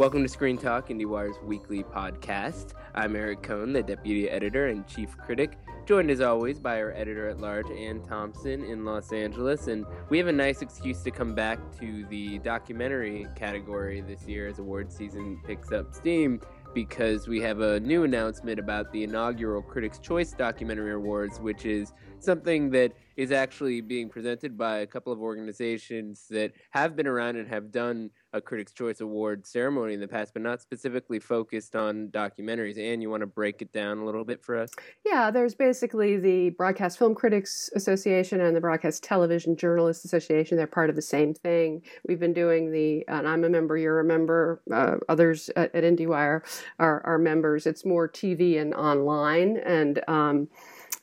Welcome 0.00 0.22
to 0.22 0.30
Screen 0.30 0.56
Talk, 0.56 0.88
IndieWire's 0.88 1.36
weekly 1.42 1.82
podcast. 1.82 2.72
I'm 2.94 3.14
Eric 3.14 3.42
Kohn, 3.42 3.74
the 3.74 3.82
deputy 3.82 4.30
editor 4.30 4.68
and 4.68 4.86
chief 4.86 5.14
critic, 5.18 5.58
joined 5.84 6.10
as 6.10 6.22
always 6.22 6.58
by 6.58 6.80
our 6.80 6.92
editor 6.92 7.28
at 7.28 7.38
large, 7.38 7.70
Anne 7.70 8.00
Thompson, 8.00 8.64
in 8.64 8.86
Los 8.86 9.12
Angeles. 9.12 9.66
And 9.66 9.84
we 10.08 10.16
have 10.16 10.26
a 10.28 10.32
nice 10.32 10.62
excuse 10.62 11.02
to 11.02 11.10
come 11.10 11.34
back 11.34 11.58
to 11.80 12.06
the 12.06 12.38
documentary 12.38 13.26
category 13.36 14.00
this 14.00 14.26
year 14.26 14.48
as 14.48 14.58
award 14.58 14.90
season 14.90 15.38
picks 15.46 15.70
up 15.70 15.94
steam 15.94 16.40
because 16.72 17.28
we 17.28 17.38
have 17.42 17.60
a 17.60 17.78
new 17.80 18.04
announcement 18.04 18.58
about 18.58 18.90
the 18.92 19.04
inaugural 19.04 19.60
Critics' 19.60 19.98
Choice 19.98 20.32
Documentary 20.32 20.94
Awards, 20.94 21.40
which 21.40 21.66
is 21.66 21.92
something 22.20 22.70
that 22.70 22.92
is 23.18 23.32
actually 23.32 23.82
being 23.82 24.08
presented 24.08 24.56
by 24.56 24.78
a 24.78 24.86
couple 24.86 25.12
of 25.12 25.20
organizations 25.20 26.26
that 26.30 26.52
have 26.70 26.96
been 26.96 27.06
around 27.06 27.36
and 27.36 27.48
have 27.48 27.70
done 27.70 28.10
a 28.32 28.40
Critics' 28.40 28.72
Choice 28.72 29.00
Award 29.00 29.46
ceremony 29.46 29.94
in 29.94 30.00
the 30.00 30.08
past, 30.08 30.32
but 30.32 30.42
not 30.42 30.60
specifically 30.60 31.18
focused 31.18 31.74
on 31.74 32.08
documentaries. 32.08 32.78
And 32.78 33.02
you 33.02 33.10
want 33.10 33.22
to 33.22 33.26
break 33.26 33.62
it 33.62 33.72
down 33.72 33.98
a 33.98 34.04
little 34.04 34.24
bit 34.24 34.44
for 34.44 34.56
us? 34.56 34.70
Yeah, 35.04 35.30
there's 35.30 35.54
basically 35.54 36.16
the 36.16 36.50
Broadcast 36.50 36.98
Film 36.98 37.14
Critics 37.14 37.70
Association 37.74 38.40
and 38.40 38.54
the 38.54 38.60
Broadcast 38.60 39.02
Television 39.02 39.56
Journalists 39.56 40.04
Association. 40.04 40.56
They're 40.56 40.66
part 40.66 40.90
of 40.90 40.96
the 40.96 41.02
same 41.02 41.34
thing. 41.34 41.82
We've 42.06 42.20
been 42.20 42.32
doing 42.32 42.70
the, 42.70 43.04
and 43.08 43.28
I'm 43.28 43.44
a 43.44 43.48
member, 43.48 43.76
you're 43.76 44.00
a 44.00 44.04
member, 44.04 44.62
uh, 44.72 44.96
others 45.08 45.50
at, 45.56 45.74
at 45.74 45.84
IndieWire 45.84 46.42
are, 46.78 47.06
are 47.06 47.18
members. 47.18 47.66
It's 47.66 47.84
more 47.84 48.08
TV 48.08 48.60
and 48.60 48.74
online. 48.74 49.56
And, 49.58 50.02
um, 50.08 50.48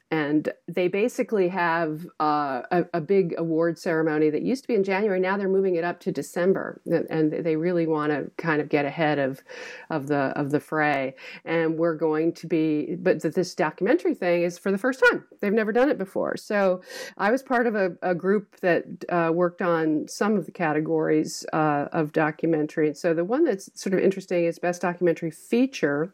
and 0.10 0.50
they 0.70 0.88
basically 0.88 1.50
have 1.50 2.08
uh, 2.20 2.62
a, 2.72 2.86
a, 2.94 3.02
big 3.02 3.36
award 3.38 3.78
ceremony 3.78 4.30
that 4.30 4.42
used 4.42 4.64
to 4.64 4.68
be 4.70 4.74
in 4.74 4.84
January. 4.84 5.20
Now 5.20 5.36
they're 5.36 5.50
moving 5.50 5.76
it 5.76 5.84
up 5.84 6.00
to 6.02 6.14
December, 6.14 6.82
and 6.86 7.32
they 7.32 7.58
really 7.58 7.88
want 7.88 8.14
to 8.14 8.32
kind 8.38 8.62
of 8.62 8.70
get 8.70 8.86
ahead 8.86 9.20
of 9.20 9.42
of 9.90 10.08
the 10.08 10.32
of 10.40 10.52
the 10.52 10.62
fray. 10.62 11.16
And 11.44 11.78
we're 11.78 11.96
going 11.96 12.32
to 12.34 12.48
be, 12.48 12.96
but 12.96 13.22
this 13.22 13.54
documentary 13.54 14.14
thing 14.14 14.44
is 14.44 14.58
for 14.58 14.72
the 14.72 14.78
first 14.78 15.04
time. 15.10 15.26
They've 15.42 15.52
never 15.52 15.74
done 15.74 15.90
it 15.90 15.98
before. 15.98 16.38
So 16.38 16.82
I 17.18 17.30
was 17.30 17.44
part 17.44 17.68
of 17.68 17.76
a, 17.76 17.98
a 18.02 18.16
group 18.16 18.60
that 18.62 18.86
uh, 19.10 19.32
worked 19.34 19.62
on 19.62 20.08
some 20.08 20.38
of 20.38 20.46
the 20.46 20.52
categories 20.54 21.46
uh, 21.52 21.88
of 21.92 22.14
documentary. 22.14 22.88
And 22.88 22.98
so 22.98 23.14
the 23.14 23.26
one 23.26 23.44
that's 23.44 23.70
sort 23.80 23.94
of 23.94 24.00
interesting 24.00 24.46
is 24.46 24.58
best 24.58 24.82
documentary 24.82 25.32
feature 25.32 26.14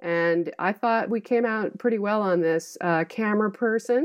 and 0.00 0.52
I 0.58 0.72
thought 0.72 1.10
we 1.10 1.20
came 1.20 1.44
out 1.44 1.78
pretty 1.78 1.98
well 1.98 2.22
on 2.22 2.40
this. 2.40 2.78
Uh, 2.80 3.04
Cameraperson, 3.04 4.04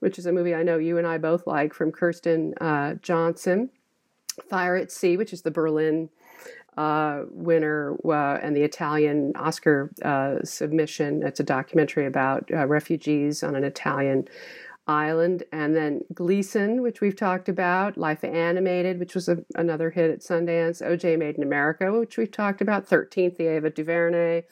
which 0.00 0.18
is 0.18 0.26
a 0.26 0.32
movie 0.32 0.54
I 0.54 0.62
know 0.62 0.78
you 0.78 0.98
and 0.98 1.06
I 1.06 1.18
both 1.18 1.46
like 1.46 1.74
from 1.74 1.90
Kirsten 1.90 2.54
uh, 2.60 2.94
Johnson. 3.02 3.70
Fire 4.48 4.76
at 4.76 4.90
Sea, 4.90 5.16
which 5.16 5.32
is 5.32 5.42
the 5.42 5.50
Berlin 5.50 6.08
uh, 6.76 7.22
winner 7.30 7.96
uh, 8.04 8.38
and 8.42 8.56
the 8.56 8.62
Italian 8.62 9.32
Oscar 9.36 9.92
uh, 10.02 10.36
submission. 10.44 11.22
It's 11.22 11.40
a 11.40 11.44
documentary 11.44 12.06
about 12.06 12.50
uh, 12.52 12.66
refugees 12.66 13.42
on 13.42 13.54
an 13.54 13.64
Italian 13.64 14.26
island. 14.86 15.44
And 15.52 15.74
then 15.74 16.02
Gleason, 16.12 16.82
which 16.82 17.00
we've 17.00 17.16
talked 17.16 17.48
about. 17.48 17.96
Life 17.96 18.24
Animated, 18.24 18.98
which 18.98 19.14
was 19.14 19.28
a, 19.28 19.38
another 19.54 19.90
hit 19.90 20.10
at 20.10 20.20
Sundance. 20.20 20.82
OJ 20.82 21.18
Made 21.18 21.36
in 21.36 21.42
America, 21.42 21.92
which 21.92 22.16
we've 22.18 22.30
talked 22.30 22.60
about. 22.60 22.88
13th, 22.88 23.36
the 23.36 23.46
Ava 23.46 23.70
DuVernay. 23.70 24.42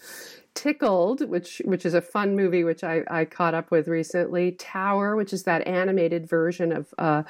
Tickled, 0.55 1.29
which 1.29 1.63
which 1.65 1.87
is 1.87 1.95
a 1.95 2.03
fun 2.03 2.37
movie 2.37 2.63
which 2.63 2.85
I, 2.85 3.03
I 3.11 3.25
caught 3.25 3.55
up 3.55 3.71
with 3.71 3.89
recently. 3.89 4.53
Tower, 4.53 5.17
which 5.17 5.33
is 5.33 5.45
that 5.45 5.67
animated 5.67 6.29
version 6.29 6.73
of 6.73 6.93
uh, 6.99 7.23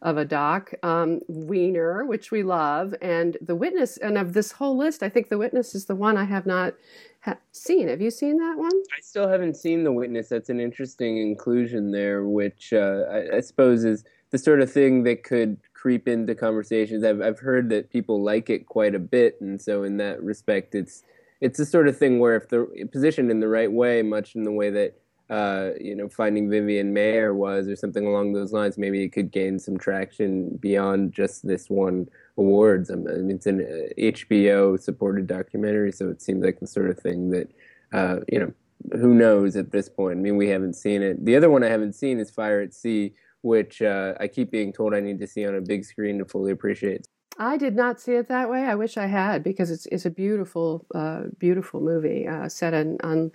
of 0.00 0.16
a 0.16 0.24
doc. 0.24 0.72
Um, 0.82 1.20
Wiener, 1.28 2.04
which 2.06 2.30
we 2.30 2.44
love, 2.44 2.94
and 3.02 3.36
The 3.40 3.56
Witness. 3.56 3.96
And 3.96 4.16
of 4.16 4.32
this 4.32 4.52
whole 4.52 4.76
list, 4.76 5.02
I 5.02 5.08
think 5.08 5.28
The 5.28 5.38
Witness 5.38 5.74
is 5.74 5.86
the 5.86 5.96
one 5.96 6.16
I 6.16 6.24
have 6.24 6.46
not 6.46 6.74
ha- 7.22 7.38
seen. 7.50 7.88
Have 7.88 8.00
you 8.00 8.12
seen 8.12 8.38
that 8.38 8.56
one? 8.56 8.70
I 8.96 9.00
still 9.02 9.28
haven't 9.28 9.56
seen 9.56 9.82
The 9.82 9.92
Witness. 9.92 10.28
That's 10.28 10.48
an 10.48 10.60
interesting 10.60 11.18
inclusion 11.18 11.90
there, 11.90 12.24
which 12.24 12.72
uh, 12.72 13.04
I, 13.10 13.38
I 13.38 13.40
suppose 13.40 13.84
is 13.84 14.04
the 14.30 14.38
sort 14.38 14.60
of 14.60 14.72
thing 14.72 15.02
that 15.02 15.24
could 15.24 15.58
creep 15.74 16.06
into 16.06 16.34
conversations. 16.34 17.02
I've 17.02 17.20
I've 17.20 17.40
heard 17.40 17.70
that 17.70 17.90
people 17.90 18.22
like 18.22 18.50
it 18.50 18.66
quite 18.66 18.94
a 18.94 19.00
bit, 19.00 19.40
and 19.40 19.60
so 19.60 19.82
in 19.82 19.96
that 19.96 20.22
respect, 20.22 20.74
it's 20.74 21.02
it's 21.40 21.58
the 21.58 21.66
sort 21.66 21.88
of 21.88 21.96
thing 21.96 22.18
where 22.18 22.36
if 22.36 22.48
they're 22.48 22.66
positioned 22.90 23.30
in 23.30 23.40
the 23.40 23.48
right 23.48 23.70
way, 23.70 24.02
much 24.02 24.34
in 24.34 24.44
the 24.44 24.52
way 24.52 24.70
that 24.70 25.00
uh, 25.30 25.70
you 25.80 25.94
know 25.94 26.08
Finding 26.08 26.48
Vivian 26.48 26.94
Maier 26.94 27.34
was, 27.34 27.68
or 27.68 27.76
something 27.76 28.06
along 28.06 28.32
those 28.32 28.52
lines, 28.52 28.78
maybe 28.78 29.02
it 29.02 29.10
could 29.10 29.30
gain 29.30 29.58
some 29.58 29.76
traction 29.76 30.56
beyond 30.56 31.12
just 31.12 31.46
this 31.46 31.68
one 31.68 32.08
awards. 32.36 32.90
I 32.90 32.94
mean, 32.94 33.30
it's 33.30 33.46
an 33.46 33.60
HBO 33.98 34.74
uh, 34.74 34.78
supported 34.78 35.26
documentary, 35.26 35.92
so 35.92 36.08
it 36.08 36.22
seems 36.22 36.44
like 36.44 36.60
the 36.60 36.66
sort 36.66 36.90
of 36.90 36.98
thing 36.98 37.30
that 37.30 37.50
uh, 37.92 38.20
you 38.30 38.38
know 38.38 38.52
who 38.92 39.14
knows 39.14 39.56
at 39.56 39.70
this 39.70 39.88
point. 39.88 40.18
I 40.18 40.22
mean, 40.22 40.36
we 40.36 40.48
haven't 40.48 40.74
seen 40.74 41.02
it. 41.02 41.24
The 41.24 41.36
other 41.36 41.50
one 41.50 41.62
I 41.62 41.68
haven't 41.68 41.94
seen 41.94 42.18
is 42.18 42.30
Fire 42.30 42.60
at 42.60 42.72
Sea, 42.72 43.12
which 43.42 43.82
uh, 43.82 44.14
I 44.18 44.28
keep 44.28 44.50
being 44.50 44.72
told 44.72 44.94
I 44.94 45.00
need 45.00 45.18
to 45.20 45.26
see 45.26 45.46
on 45.46 45.54
a 45.54 45.60
big 45.60 45.84
screen 45.84 46.18
to 46.18 46.24
fully 46.24 46.52
appreciate. 46.52 47.06
I 47.40 47.56
did 47.56 47.76
not 47.76 48.00
see 48.00 48.14
it 48.14 48.28
that 48.28 48.50
way. 48.50 48.64
I 48.64 48.74
wish 48.74 48.96
I 48.96 49.06
had 49.06 49.44
because 49.44 49.70
it's 49.70 49.86
it's 49.86 50.04
a 50.04 50.10
beautiful, 50.10 50.84
uh, 50.94 51.24
beautiful 51.38 51.80
movie 51.80 52.26
uh, 52.26 52.48
set 52.48 52.74
in, 52.74 52.98
on 53.04 53.30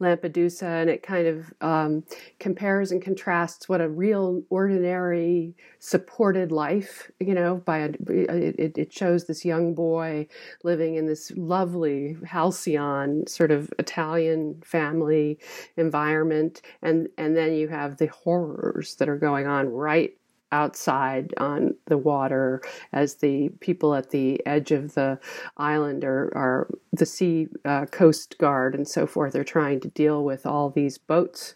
Lampedusa, 0.00 0.62
and 0.62 0.88
it 0.88 1.02
kind 1.02 1.26
of 1.26 1.52
um, 1.60 2.02
compares 2.40 2.92
and 2.92 3.02
contrasts 3.02 3.68
what 3.68 3.82
a 3.82 3.88
real, 3.90 4.42
ordinary, 4.48 5.54
supported 5.80 6.50
life, 6.50 7.10
you 7.20 7.34
know, 7.34 7.56
by 7.56 7.78
a, 7.78 7.90
it, 8.08 8.78
it 8.78 8.92
shows 8.92 9.26
this 9.26 9.44
young 9.44 9.74
boy 9.74 10.26
living 10.64 10.94
in 10.94 11.06
this 11.06 11.30
lovely 11.36 12.16
halcyon 12.26 13.26
sort 13.26 13.50
of 13.50 13.70
Italian 13.78 14.62
family 14.64 15.38
environment, 15.76 16.62
and 16.80 17.08
and 17.18 17.36
then 17.36 17.52
you 17.52 17.68
have 17.68 17.98
the 17.98 18.06
horrors 18.06 18.94
that 18.96 19.10
are 19.10 19.18
going 19.18 19.46
on 19.46 19.68
right 19.68 20.14
outside 20.52 21.34
on 21.38 21.74
the 21.86 21.98
water 21.98 22.62
as 22.92 23.16
the 23.16 23.48
people 23.60 23.94
at 23.94 24.10
the 24.10 24.44
edge 24.46 24.70
of 24.70 24.94
the 24.94 25.18
island 25.56 26.04
are, 26.04 26.30
are 26.36 26.68
the 26.92 27.06
sea 27.06 27.48
uh, 27.64 27.86
coast 27.86 28.36
guard 28.38 28.74
and 28.74 28.86
so 28.86 29.06
forth 29.06 29.34
are 29.34 29.44
trying 29.44 29.80
to 29.80 29.88
deal 29.88 30.22
with 30.24 30.46
all 30.46 30.70
these 30.70 30.98
boats 30.98 31.54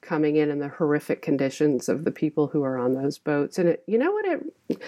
coming 0.00 0.36
in 0.36 0.50
and 0.50 0.60
the 0.60 0.68
horrific 0.68 1.22
conditions 1.22 1.88
of 1.88 2.04
the 2.04 2.10
people 2.10 2.48
who 2.48 2.62
are 2.62 2.76
on 2.76 2.92
those 2.94 3.18
boats. 3.18 3.58
And 3.58 3.70
it, 3.70 3.82
you 3.86 3.96
know 3.96 4.12
what 4.12 4.26
it 4.26 4.82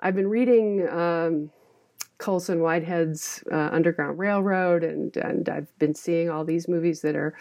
i've 0.00 0.14
been 0.14 0.28
reading 0.28 0.88
um, 0.88 1.50
Colson 2.20 2.60
Whitehead's 2.60 3.42
uh, 3.50 3.70
Underground 3.72 4.18
Railroad, 4.18 4.84
and 4.84 5.16
and 5.16 5.48
I've 5.48 5.76
been 5.78 5.94
seeing 5.94 6.28
all 6.28 6.44
these 6.44 6.68
movies 6.68 7.00
that 7.00 7.16
are 7.16 7.34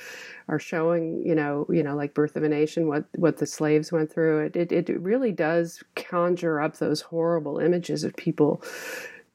are 0.47 0.57
showing, 0.57 1.21
you 1.25 1.35
know, 1.35 1.67
you 1.69 1.83
know, 1.83 1.95
like 1.95 2.13
Birth 2.13 2.37
of 2.37 2.43
a 2.43 2.49
Nation, 2.49 2.87
what 2.87 3.03
what 3.15 3.37
the 3.37 3.45
slaves 3.45 3.91
went 3.91 4.11
through. 4.11 4.45
It 4.45 4.55
it, 4.55 4.89
it 4.89 4.99
really 5.01 5.33
does 5.33 5.83
conjure 5.95 6.61
up 6.61 6.77
those 6.77 7.01
horrible 7.01 7.59
images 7.59 8.05
of 8.05 8.15
people 8.15 8.63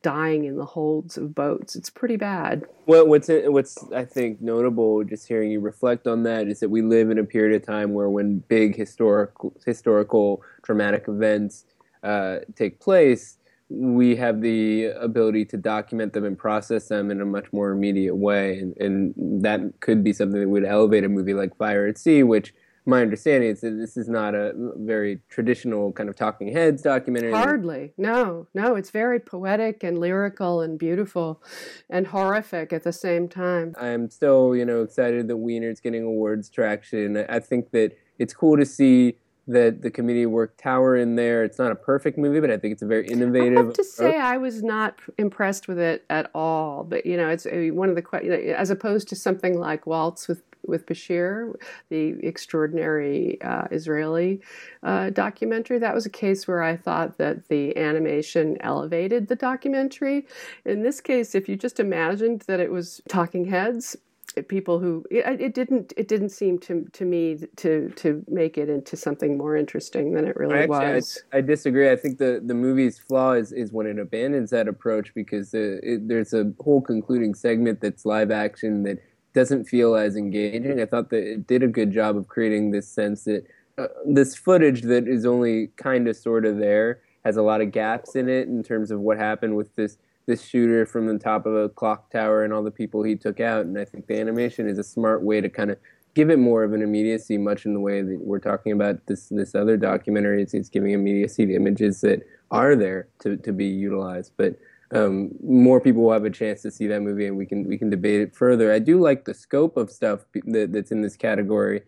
dying 0.01 0.45
in 0.45 0.57
the 0.57 0.65
holds 0.65 1.19
of 1.19 1.35
boats. 1.35 1.77
It's 1.77 1.91
pretty 1.91 2.17
bad. 2.17 2.65
Well, 2.87 3.07
what's 3.07 3.29
what's 3.29 3.77
I 3.93 4.07
think 4.07 4.41
notable, 4.41 5.05
just 5.05 5.29
hearing 5.29 5.51
you 5.51 5.61
reflect 5.61 6.07
on 6.07 6.23
that, 6.23 6.49
is 6.49 6.61
that 6.61 6.71
we 6.71 6.81
live 6.81 7.11
in 7.11 7.19
a 7.19 7.25
period 7.25 7.55
of 7.55 7.67
time 7.67 7.93
where 7.93 8.09
when 8.09 8.39
big 8.49 8.77
historical 8.77 9.53
historical 9.67 10.43
dramatic 10.63 11.05
events 11.07 11.67
uh, 12.03 12.39
take 12.57 12.81
place 12.81 13.37
we 13.69 14.17
have 14.17 14.41
the 14.43 14.87
ability 14.87 15.45
to 15.47 15.57
document 15.57 16.13
them 16.13 16.25
and 16.25 16.39
process 16.39 16.89
them 16.89 17.11
in 17.11 17.21
a 17.21 17.25
much 17.25 17.53
more 17.53 17.71
immediate 17.71 18.15
way. 18.15 18.59
And, 18.59 18.77
and, 18.77 19.43
that 19.43 19.61
could 19.81 20.05
be 20.05 20.13
something 20.13 20.41
that 20.41 20.49
would 20.49 20.65
elevate 20.65 21.05
a 21.05 21.09
movie 21.09 21.35
like 21.35 21.57
Fire 21.57 21.87
at 21.87 21.99
Sea, 21.99 22.23
which 22.23 22.55
my 22.87 23.01
understanding 23.01 23.51
is 23.51 23.63
that 23.63 23.71
this 23.71 23.97
is 23.97 24.09
not 24.09 24.35
a 24.35 24.53
very 24.77 25.21
traditional 25.29 25.93
kind 25.93 26.09
of 26.09 26.17
talking 26.17 26.53
heads 26.53 26.83
documentary. 26.83 27.33
Hardly. 27.33 27.93
No, 27.97 28.47
no. 28.55 28.75
It's 28.75 28.91
very 28.91 29.19
poetic 29.21 29.83
and 29.83 29.99
lyrical 29.99 30.61
and 30.61 30.79
beautiful 30.79 31.43
and 31.89 32.09
horrific 32.09 32.73
at 32.73 32.83
the 32.83 32.93
same 32.93 33.29
time. 33.29 33.75
I'm 33.81 34.11
still, 34.11 34.55
you 34.55 34.65
know, 34.65 34.83
excited 34.83 35.29
that 35.29 35.37
Wiener's 35.37 35.81
getting 35.81 36.03
awards 36.03 36.51
traction. 36.51 37.17
I 37.29 37.41
think 37.41 37.71
that 37.71 37.93
it's 38.19 38.35
cool 38.35 38.57
to 38.59 38.67
see 38.67 39.17
that 39.47 39.83
the 39.83 39.91
community 39.91 40.27
work 40.27 40.57
Tower 40.57 40.97
in 40.97 41.17
there. 41.17 41.45
It's 41.45 41.59
not 41.59 41.73
a 41.73 41.75
perfect 41.75 42.19
movie, 42.19 42.41
but 42.41 42.51
I 42.51 42.57
think 42.57 42.73
it's 42.73 42.83
a 42.83 42.87
very 42.87 43.07
innovative. 43.07 43.59
I 43.59 43.63
have 43.63 43.73
to 43.75 43.85
say, 43.85 44.17
I 44.19 44.37
was 44.37 44.63
not 44.63 44.99
impressed 45.19 45.69
with 45.69 45.79
it 45.79 46.05
at 46.09 46.31
all. 46.35 46.85
But 46.85 47.07
you 47.07 47.17
know, 47.17 47.29
it's 47.29 47.47
one 47.51 47.89
of 47.89 47.97
the 47.97 48.55
as 48.57 48.71
opposed 48.71 49.09
to 49.09 49.17
something 49.17 49.59
like 49.59 49.87
Waltz 49.87 50.29
with 50.29 50.43
with 50.67 50.87
Bashir, 50.87 51.55
the 51.91 52.17
extraordinary 52.23 53.41
uh, 53.43 53.67
Israeli 53.71 54.41
uh, 54.83 55.11
documentary. 55.11 55.79
That 55.79 55.95
was 55.95 56.07
a 56.07 56.11
case 56.11 56.49
where 56.49 56.63
I 56.63 56.77
thought 56.77 57.19
that 57.19 57.49
the 57.49 57.77
animation 57.77 58.57
elevated 58.61 59.29
the 59.29 59.37
documentary. 59.37 60.27
In 60.65 60.83
this 60.83 61.01
case, 61.01 61.35
if 61.35 61.49
you 61.49 61.57
just 61.57 61.81
imagined 61.81 62.43
that 62.43 62.61
it 62.61 62.71
was 62.71 63.01
talking 63.09 63.47
heads 63.47 63.97
people 64.43 64.79
who 64.79 65.05
it, 65.11 65.41
it, 65.41 65.55
didn't 65.55 65.93
it 65.97 66.09
didn't 66.09 66.31
seem 66.31 66.59
to 66.61 66.85
to 66.93 67.05
me 67.05 67.39
to 67.57 67.91
to 67.91 68.25
make 68.29 68.59
it 68.59 68.69
into 68.69 68.97
something 68.97 69.39
more 69.39 69.57
interesting 69.57 70.13
than 70.13 70.27
it 70.27 70.37
really 70.37 70.55
Actually, 70.55 70.95
was. 70.95 71.23
I, 71.33 71.39
I, 71.39 71.41
disagree. 71.41 71.91
I 71.91 71.97
think 71.97 72.19
the 72.19 72.43
the 72.45 72.55
movie's 72.55 72.99
flaw 72.99 73.33
is, 73.33 73.53
is 73.53 73.73
when 73.73 73.87
it 73.87 73.99
abandons 73.99 74.51
that 74.51 74.69
approach 74.69 75.15
because 75.15 75.53
the, 75.53 75.81
it, 75.83 76.09
there's 76.09 76.33
a 76.33 76.53
whole 76.61 76.81
concluding 76.81 77.35
segment 77.35 77.81
that's 77.81 78.05
live 78.05 78.31
action 78.31 78.83
that 78.85 78.99
doesn't 79.35 79.65
feel 79.65 79.95
as 79.97 80.17
engaging. 80.17 80.81
I 80.81 80.87
thought 80.87 81.11
that 81.11 81.25
it 81.25 81.47
did 81.47 81.63
a 81.63 81.69
good 81.69 81.93
job 81.93 82.17
of 82.17 82.29
creating 82.29 82.71
this 82.71 82.89
sense 82.89 83.25
that 83.25 83.45
uh, 83.77 83.89
this 84.07 84.37
footage 84.37 84.83
that 84.83 85.09
is 85.09 85.27
only 85.27 85.69
kind 85.77 86.09
of 86.09 86.17
sort 86.17 86.45
of 86.45 86.59
there 86.59 87.01
has 87.25 87.37
a 87.37 87.43
lot 87.43 87.61
of 87.61 87.73
gaps 87.73 88.15
in 88.15 88.29
it 88.29 88.49
in 88.49 88.63
terms 88.63 88.91
of 88.91 89.01
what 89.01 89.19
happened 89.19 89.57
with 89.57 89.75
this 89.77 89.97
this 90.27 90.45
shooter 90.45 90.87
from 90.87 91.07
the 91.07 91.19
top 91.19 91.47
of 91.47 91.55
a 91.55 91.69
clock 91.69 92.11
tower 92.11 92.45
and 92.45 92.53
all 92.53 92.63
the 92.63 92.71
people 92.71 93.03
he 93.03 93.15
took 93.15 93.41
out. 93.41 93.67
And 93.67 93.79
I 93.79 93.85
think 93.85 94.07
the 94.07 94.19
animation 94.19 94.69
is 94.69 94.79
a 94.79 94.85
smart 94.85 95.23
way 95.23 95.41
to 95.41 95.49
kind 95.49 95.71
of 95.71 95.79
give 96.15 96.31
it 96.31 96.39
more 96.39 96.63
of 96.63 96.73
an 96.73 96.81
immediacy, 96.81 97.37
much 97.37 97.67
in 97.67 97.75
the 97.75 97.81
way 97.81 98.01
that 98.01 98.21
we're 98.21 98.39
talking 98.39 98.73
about 98.73 99.07
this 99.07 99.29
this 99.29 99.55
other 99.55 99.77
documentary. 99.77 100.43
It's, 100.43 100.55
it's 100.55 100.69
giving 100.69 100.93
immediacy 100.93 101.47
to 101.47 101.55
images 101.55 102.01
that 102.03 102.23
are 102.51 102.77
there 102.77 103.09
to, 103.21 103.37
to 103.37 103.53
be 103.53 103.67
utilized. 103.67 104.33
But 104.37 104.57
um, 104.93 105.31
more 105.43 105.81
people 105.81 106.03
will 106.03 106.13
have 106.13 106.25
a 106.25 106.31
chance 106.31 106.63
to 106.63 106.71
see 106.71 106.87
that 106.87 107.03
movie, 107.03 107.27
and 107.27 107.37
we 107.37 107.47
can 107.47 107.67
we 107.67 107.77
can 107.77 107.91
debate 107.91 108.21
it 108.21 108.37
further. 108.37 108.73
I 108.73 108.79
do 108.79 109.01
like 109.01 109.25
the 109.25 109.35
scope 109.35 109.77
of 109.77 109.91
stuff 109.91 110.21
that, 110.47 110.73
that's 110.73 110.93
in 110.93 111.03
this 111.03 111.17
category. 111.17 111.83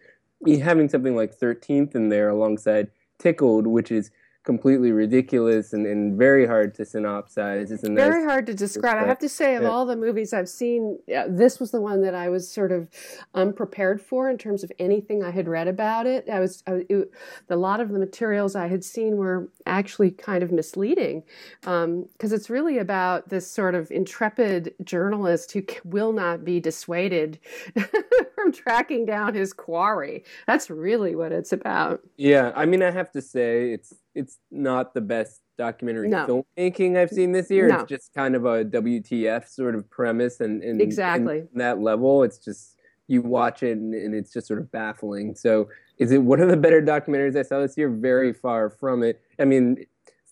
Having 0.47 0.89
something 0.89 1.17
like 1.17 1.33
Thirteenth 1.33 1.95
in 1.95 2.09
there 2.09 2.29
alongside 2.29 2.91
Tickled, 3.19 3.67
which 3.67 3.91
is 3.91 4.11
completely 4.47 4.93
ridiculous 4.93 5.73
and, 5.73 5.87
and 5.87 6.17
very 6.17 6.47
hard 6.47 6.73
to 6.73 6.85
synopsize. 6.85 7.73
It's 7.73 7.87
very 7.87 8.25
hard 8.25 8.47
to 8.47 8.55
describe. 8.55 9.03
I 9.03 9.07
have 9.07 9.19
to 9.19 9.29
say, 9.29 9.57
of 9.57 9.65
yeah. 9.65 9.69
all 9.69 9.85
the 9.85 9.97
movies 9.97 10.33
I've 10.33 10.49
seen, 10.49 11.01
this 11.29 11.59
was 11.59 11.73
the 11.73 11.81
one 11.81 12.01
that 12.03 12.15
I 12.15 12.29
was 12.29 12.49
sort 12.49 12.71
of 12.71 12.89
unprepared 13.35 14.01
for 14.01 14.31
in 14.31 14.39
terms 14.39 14.63
of 14.63 14.71
anything 14.79 15.25
I 15.25 15.33
had 15.33 15.49
read 15.49 15.67
about 15.67 16.07
it. 16.07 16.29
I 16.31 16.39
was 16.39 16.63
I, 16.69 16.87
it, 16.89 17.11
a 17.51 17.57
lot 17.57 17.81
of 17.81 17.91
the 17.91 17.99
materials 17.99 18.55
I 18.55 18.69
had 18.69 18.85
seen 18.85 19.17
were 19.17 19.49
actually 19.67 20.13
kind 20.13 20.45
of 20.45 20.53
misleading 20.53 21.25
because 21.61 21.85
um, 21.85 22.09
it's 22.21 22.49
really 22.49 22.79
about 22.79 23.29
this 23.29 23.51
sort 23.51 23.75
of 23.75 23.91
intrepid 23.91 24.75
journalist 24.85 25.51
who 25.53 25.65
will 25.85 26.13
not 26.13 26.45
be 26.45 26.61
dissuaded 26.61 27.41
from 28.37 28.53
tracking 28.53 29.05
down 29.05 29.35
his 29.35 29.53
quarry. 29.53 30.23
That's 30.47 30.71
really 30.71 31.17
what 31.17 31.33
it's 31.33 31.53
about. 31.53 32.03
Yeah, 32.17 32.53
I 32.55 32.67
mean, 32.67 32.83
I 32.83 32.93
have 32.93 33.11
to 33.13 33.23
say 33.23 33.73
it's 33.73 33.93
it's 34.15 34.39
not 34.53 34.95
the 34.95 35.01
best 35.01 35.41
documentary 35.59 36.09
no. 36.09 36.45
filmmaking 36.57 36.97
I've 36.97 37.11
seen 37.11 37.33
this 37.33 37.51
year. 37.51 37.67
No. 37.67 37.81
It's 37.81 37.89
just 37.89 38.15
kind 38.15 38.37
of 38.37 38.45
a 38.45 38.65
WTF 38.65 39.49
sort 39.49 39.75
of 39.75 39.91
premise, 39.91 40.41
and, 40.41 40.63
and 40.63 40.81
exactly 40.81 41.41
and 41.41 41.61
that 41.61 41.81
level, 41.81 42.23
it's 42.23 42.39
just 42.39 42.77
you 43.09 43.23
watch 43.23 43.63
it 43.63 43.79
and, 43.79 43.95
and, 43.95 44.15
it's 44.15 44.33
just 44.33 44.49
sort 44.49 44.61
of 44.61 44.71
baffling. 44.73 45.35
So, 45.35 45.69
is 45.99 46.13
it 46.13 46.19
one 46.19 46.41
of 46.41 46.49
the 46.49 46.57
better 46.57 46.83
documentaries 46.83 47.37
I 47.37 47.43
saw 47.43 47.61
this 47.61 47.77
year? 47.77 47.89
Very 47.89 48.33
far 48.33 48.69
from 48.69 49.03
it. 49.03 49.21
I 49.39 49.45
mean, 49.45 49.87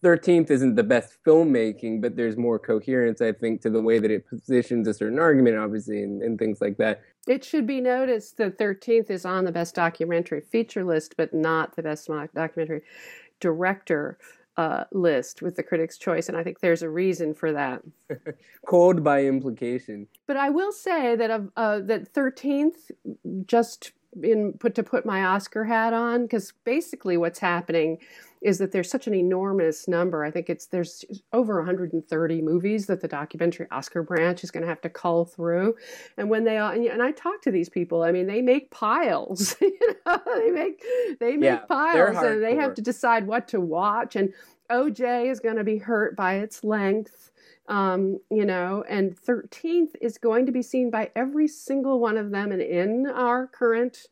Thirteenth 0.05 0.51
isn't 0.51 0.75
the 0.75 0.83
best 0.83 1.17
filmmaking, 1.25 2.03
but 2.03 2.15
there's 2.15 2.37
more 2.37 2.59
coherence, 2.59 3.23
I 3.23 3.33
think, 3.33 3.62
to 3.62 3.71
the 3.71 3.81
way 3.81 3.99
that 3.99 4.11
it 4.11 4.29
positions 4.29 4.87
a 4.87 4.93
certain 4.93 5.19
argument, 5.19 5.56
obviously, 5.56 6.03
and, 6.03 6.23
and 6.23 6.39
things 6.39 6.61
like 6.61 6.77
that. 6.77 7.01
It 7.27 7.43
should 7.43 7.67
be 7.67 7.81
noticed 7.81 8.37
that 8.37 8.59
Thirteenth 8.59 9.11
is 9.11 9.25
on 9.25 9.47
the 9.47 9.51
best 9.51 9.75
documentary 9.75 10.43
feature 10.43 10.85
list, 10.85 11.17
but 11.17 11.33
not 11.33 11.75
the 11.75 11.83
best 11.83 12.11
documentary 12.35 12.83
director 13.41 14.19
uh, 14.59 14.85
list 14.93 15.41
with 15.41 15.56
the 15.56 15.62
Critics' 15.62 15.97
Choice, 15.97 16.29
and 16.29 16.37
I 16.37 16.45
think 16.45 16.61
there's 16.61 16.83
a 16.83 16.91
reason 16.91 17.33
for 17.33 17.53
that. 17.53 17.81
Cold 18.67 19.03
by 19.03 19.25
implication. 19.25 20.06
But 20.27 20.37
I 20.37 20.51
will 20.51 20.73
say 20.73 21.17
that 21.17 21.31
uh, 21.56 21.81
that 21.81 22.09
Thirteenth 22.09 22.91
just 23.47 23.93
in 24.23 24.53
put 24.53 24.75
to 24.75 24.83
put 24.83 25.06
my 25.06 25.25
Oscar 25.25 25.65
hat 25.65 25.95
on 25.95 26.23
because 26.23 26.53
basically 26.65 27.17
what's 27.17 27.39
happening 27.39 27.99
is 28.44 28.58
that 28.58 28.70
there's 28.73 28.91
such 28.91 29.06
an 29.06 29.14
enormous 29.14 29.88
number. 29.88 30.23
I 30.25 30.31
think 30.31 30.49
it's 30.50 30.67
there's 30.67 31.05
over 31.32 31.56
130 31.56 32.43
movies 32.43 32.87
that 32.87 33.00
the 33.00 33.08
documentary 33.08 33.67
Oscar 33.70 34.02
branch 34.02 34.44
is 34.44 34.50
going 34.50 34.62
to 34.62 34.69
have 34.69 34.82
to 34.82 34.91
cull 34.91 35.25
through, 35.25 35.75
and 36.17 36.31
when 36.31 36.44
they 36.44 36.58
all 36.58 36.70
and, 36.70 36.87
and 36.87 37.02
I 37.02 37.11
talk 37.12 37.43
to 37.43 37.50
these 37.50 37.69
people, 37.69 38.02
I 38.02 38.12
mean 38.12 38.26
they 38.26 38.43
make 38.43 38.70
piles. 38.70 39.56
you 39.61 39.96
know, 40.06 40.20
they 40.37 40.50
make 40.50 40.85
they 41.19 41.37
make 41.37 41.44
yeah, 41.44 41.58
piles, 41.67 42.19
and 42.19 42.43
they 42.43 42.55
have 42.56 42.75
to 42.75 42.82
decide 42.82 43.26
what 43.26 43.49
to 43.49 43.61
watch. 43.61 44.14
And 44.14 44.32
OJ 44.70 45.31
is 45.31 45.41
going 45.41 45.56
to 45.56 45.64
be 45.64 45.79
hurt 45.79 46.17
by 46.17 46.35
its 46.35 46.62
length 46.62 47.31
um, 47.69 48.19
you 48.31 48.44
know, 48.44 48.85
and 48.88 49.17
13th 49.17 49.94
is 50.00 50.19
going 50.19 50.46
to 50.46 50.52
be 50.52 50.62
seen 50.62 50.91
by 50.91 51.11
every 51.17 51.49
single 51.49 51.99
one 51.99 52.19
of 52.19 52.31
them. 52.31 52.52
And 52.52 52.61
in 52.61 53.06
our 53.06 53.46
current 53.46 54.06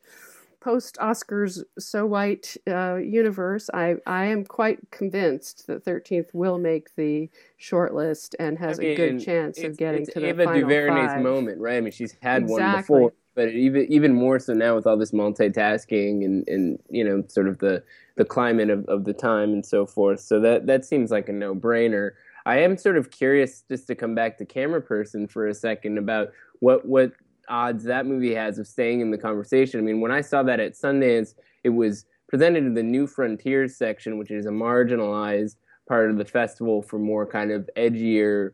post 0.63 0.97
Oscars 1.01 1.61
So 1.77 2.05
White 2.05 2.55
uh, 2.67 2.95
universe, 2.95 3.69
I, 3.73 3.95
I 4.07 4.25
am 4.25 4.45
quite 4.45 4.79
convinced 4.91 5.67
that 5.67 5.83
13th 5.83 6.33
will 6.33 6.57
make 6.57 6.95
the 6.95 7.29
shortlist 7.59 8.35
and 8.39 8.57
has 8.57 8.79
I 8.79 8.83
mean, 8.83 8.91
a 8.91 8.95
good 8.95 9.23
chance 9.23 9.59
of 9.59 9.77
getting 9.77 10.05
to 10.05 10.19
the 10.19 10.27
Ava 10.27 10.45
final 10.45 10.61
DuVernay's 10.61 11.11
five. 11.11 11.21
moment, 11.21 11.59
right? 11.59 11.77
I 11.77 11.81
mean, 11.81 11.91
she's 11.91 12.15
had 12.21 12.43
exactly. 12.43 12.63
one 12.63 12.77
before, 12.77 13.13
but 13.35 13.49
even 13.49 13.91
even 13.91 14.13
more 14.13 14.39
so 14.39 14.53
now 14.53 14.75
with 14.75 14.87
all 14.87 14.97
this 14.97 15.11
multitasking 15.11 16.23
and, 16.23 16.47
and 16.47 16.79
you 16.89 17.03
know, 17.03 17.23
sort 17.27 17.47
of 17.47 17.59
the 17.59 17.83
the 18.15 18.25
climate 18.25 18.69
of, 18.69 18.85
of 18.85 19.03
the 19.03 19.13
time 19.13 19.51
and 19.51 19.65
so 19.65 19.85
forth. 19.85 20.21
So 20.21 20.39
that 20.39 20.67
that 20.67 20.85
seems 20.85 21.11
like 21.11 21.27
a 21.27 21.33
no 21.33 21.53
brainer. 21.53 22.11
I 22.45 22.59
am 22.59 22.77
sort 22.77 22.97
of 22.97 23.09
curious 23.11 23.63
just 23.69 23.87
to 23.87 23.95
come 23.95 24.15
back 24.15 24.37
to 24.37 24.45
camera 24.45 24.81
person 24.81 25.27
for 25.27 25.47
a 25.47 25.53
second 25.53 25.97
about 25.97 26.31
what 26.59 26.85
what 26.85 27.11
odds 27.49 27.83
that 27.83 28.05
movie 28.05 28.33
has 28.33 28.59
of 28.59 28.67
staying 28.67 29.01
in 29.01 29.11
the 29.11 29.17
conversation. 29.17 29.79
I 29.79 29.83
mean, 29.83 30.01
when 30.01 30.11
I 30.11 30.21
saw 30.21 30.43
that 30.43 30.59
at 30.59 30.73
Sundance, 30.73 31.35
it 31.63 31.69
was 31.69 32.05
presented 32.27 32.65
in 32.65 32.73
the 32.73 32.83
New 32.83 33.07
Frontiers 33.07 33.75
section, 33.75 34.17
which 34.17 34.31
is 34.31 34.45
a 34.45 34.49
marginalized 34.49 35.55
part 35.87 36.09
of 36.09 36.17
the 36.17 36.25
festival 36.25 36.81
for 36.81 36.97
more 36.97 37.25
kind 37.25 37.51
of 37.51 37.69
edgier 37.77 38.51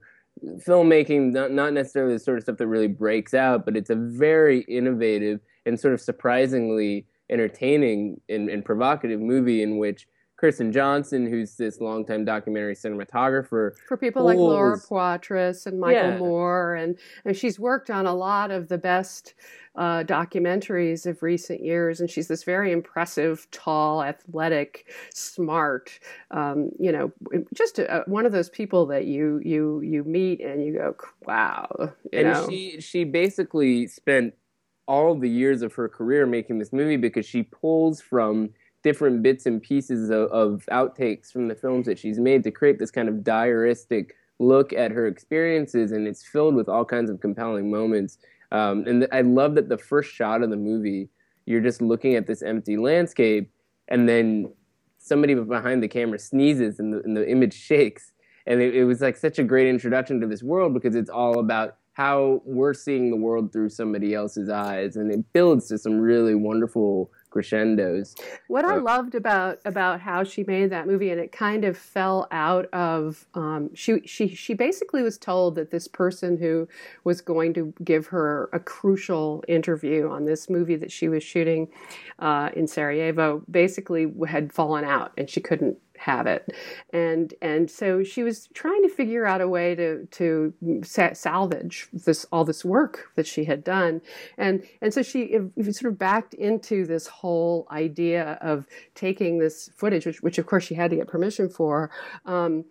filmmaking, 0.65 1.31
not, 1.31 1.51
not 1.51 1.73
necessarily 1.73 2.13
the 2.13 2.19
sort 2.19 2.37
of 2.37 2.43
stuff 2.43 2.57
that 2.57 2.67
really 2.67 2.87
breaks 2.87 3.33
out, 3.33 3.65
but 3.65 3.75
it's 3.75 3.89
a 3.89 3.95
very 3.95 4.61
innovative 4.61 5.39
and 5.65 5.79
sort 5.79 5.93
of 5.93 6.01
surprisingly 6.01 7.05
entertaining 7.29 8.19
and, 8.29 8.49
and 8.49 8.65
provocative 8.65 9.19
movie 9.19 9.61
in 9.61 9.77
which 9.77 10.07
Kirsten 10.39 10.71
Johnson, 10.71 11.27
who's 11.27 11.55
this 11.55 11.81
longtime 11.81 12.23
documentary 12.23 12.73
cinematographer. 12.73 13.75
For 13.89 13.97
people 13.97 14.21
pulls, 14.21 14.29
like 14.29 14.37
Laura 14.37 14.79
Poitras 14.79 15.65
and 15.65 15.81
Michael 15.81 16.11
yeah. 16.11 16.17
Moore, 16.17 16.75
and, 16.75 16.97
and 17.25 17.35
she's 17.35 17.59
worked 17.59 17.89
on 17.89 18.05
a 18.05 18.13
lot 18.13 18.49
of 18.49 18.69
the 18.69 18.77
best 18.77 19.33
uh, 19.75 20.03
documentaries 20.05 21.05
of 21.05 21.21
recent 21.21 21.61
years. 21.61 21.99
And 21.99 22.09
she's 22.09 22.29
this 22.29 22.45
very 22.45 22.71
impressive, 22.71 23.47
tall, 23.51 24.01
athletic, 24.01 24.87
smart, 25.13 25.99
um, 26.31 26.69
you 26.79 26.93
know, 26.93 27.11
just 27.53 27.77
a, 27.79 28.03
one 28.07 28.25
of 28.25 28.31
those 28.31 28.49
people 28.49 28.85
that 28.85 29.05
you 29.05 29.41
you 29.43 29.81
you 29.81 30.05
meet 30.05 30.39
and 30.39 30.65
you 30.65 30.73
go, 30.75 30.95
wow. 31.25 31.67
You 32.13 32.19
and 32.19 32.27
know? 32.29 32.49
she 32.49 32.79
she 32.79 33.03
basically 33.03 33.87
spent 33.87 34.35
all 34.87 35.15
the 35.15 35.29
years 35.29 35.61
of 35.61 35.73
her 35.73 35.89
career 35.89 36.25
making 36.25 36.59
this 36.59 36.71
movie 36.71 36.97
because 36.97 37.25
she 37.25 37.43
pulls 37.43 37.99
from 37.99 38.51
different 38.83 39.21
bits 39.21 39.45
and 39.45 39.61
pieces 39.61 40.09
of, 40.09 40.31
of 40.31 40.65
outtakes 40.71 41.31
from 41.31 41.47
the 41.47 41.55
films 41.55 41.85
that 41.85 41.99
she's 41.99 42.19
made 42.19 42.43
to 42.43 42.51
create 42.51 42.79
this 42.79 42.91
kind 42.91 43.09
of 43.09 43.15
diaristic 43.15 44.11
look 44.39 44.71
at 44.73 44.91
her 44.91 45.05
experiences, 45.07 45.91
and 45.91 46.07
it's 46.07 46.25
filled 46.25 46.55
with 46.55 46.69
all 46.69 46.85
kinds 46.85 47.09
of 47.09 47.19
compelling 47.19 47.69
moments. 47.69 48.17
Um, 48.51 48.85
and 48.87 49.01
th- 49.01 49.11
I 49.11 49.21
love 49.21 49.55
that 49.55 49.69
the 49.69 49.77
first 49.77 50.11
shot 50.11 50.41
of 50.41 50.49
the 50.49 50.57
movie, 50.57 51.09
you're 51.45 51.61
just 51.61 51.81
looking 51.81 52.15
at 52.15 52.25
this 52.25 52.41
empty 52.41 52.77
landscape, 52.77 53.51
and 53.89 54.07
then 54.07 54.53
somebody 54.97 55.35
behind 55.35 55.83
the 55.83 55.87
camera 55.87 56.19
sneezes, 56.19 56.79
and 56.79 56.93
the, 56.93 57.01
and 57.03 57.15
the 57.15 57.29
image 57.29 57.53
shakes. 57.69 58.11
And 58.47 58.61
it, 58.61 58.75
it 58.75 58.85
was 58.85 59.01
like 59.01 59.17
such 59.17 59.37
a 59.37 59.43
great 59.43 59.67
introduction 59.67 60.21
to 60.21 60.27
this 60.27 60.41
world 60.41 60.73
because 60.73 60.95
it's 60.95 61.09
all 61.09 61.39
about 61.39 61.75
how 61.93 62.41
we're 62.45 62.73
seeing 62.73 63.11
the 63.11 63.17
world 63.17 63.51
through 63.51 63.69
somebody 63.69 64.13
else's 64.13 64.49
eyes, 64.49 64.95
and 64.95 65.11
it 65.11 65.33
builds 65.33 65.67
to 65.67 65.77
some 65.77 65.99
really 65.99 66.33
wonderful 66.33 67.11
crescendos. 67.29 68.15
What 68.47 68.65
uh, 68.65 68.69
I 68.69 68.77
loved 68.77 69.15
about 69.15 69.59
about 69.65 70.01
how 70.01 70.23
she 70.23 70.43
made 70.43 70.69
that 70.71 70.87
movie, 70.87 71.11
and 71.11 71.19
it 71.19 71.31
kind 71.31 71.65
of 71.65 71.77
fell 71.77 72.27
out 72.31 72.65
of 72.73 73.27
um, 73.33 73.73
she 73.73 74.01
she 74.05 74.27
she 74.27 74.53
basically 74.53 75.03
was 75.03 75.17
told 75.17 75.55
that 75.55 75.71
this 75.71 75.87
person 75.87 76.37
who 76.37 76.67
was 77.03 77.21
going 77.21 77.53
to 77.53 77.73
give 77.83 78.07
her 78.07 78.49
a 78.53 78.59
crucial 78.59 79.43
interview 79.47 80.09
on 80.09 80.25
this 80.25 80.49
movie 80.49 80.75
that 80.75 80.91
she 80.91 81.09
was 81.09 81.23
shooting 81.23 81.67
uh, 82.19 82.49
in 82.55 82.67
Sarajevo 82.67 83.43
basically 83.49 84.11
had 84.27 84.51
fallen 84.51 84.83
out, 84.83 85.11
and 85.17 85.29
she 85.29 85.39
couldn't 85.39 85.77
have 85.99 86.27
it. 86.27 86.51
And 86.91 87.33
and 87.41 87.69
so 87.69 88.03
she 88.03 88.23
was 88.23 88.47
trying 88.53 88.81
to 88.83 88.89
figure 88.89 89.25
out 89.25 89.41
a 89.41 89.47
way 89.47 89.75
to 89.75 90.07
to 90.11 90.53
salvage 90.83 91.87
this 91.91 92.25
all 92.31 92.45
this 92.45 92.63
work 92.63 93.11
that 93.15 93.27
she 93.27 93.45
had 93.45 93.63
done. 93.63 94.01
And 94.37 94.63
and 94.81 94.93
so 94.93 95.01
she 95.01 95.37
sort 95.71 95.91
of 95.93 95.99
backed 95.99 96.33
into 96.33 96.85
this 96.85 97.07
whole 97.07 97.67
idea 97.71 98.37
of 98.41 98.65
taking 98.95 99.39
this 99.39 99.69
footage 99.75 100.05
which, 100.05 100.21
which 100.21 100.37
of 100.37 100.45
course 100.45 100.63
she 100.63 100.75
had 100.75 100.89
to 100.91 100.95
get 100.95 101.07
permission 101.07 101.49
for 101.49 101.91
um, 102.25 102.65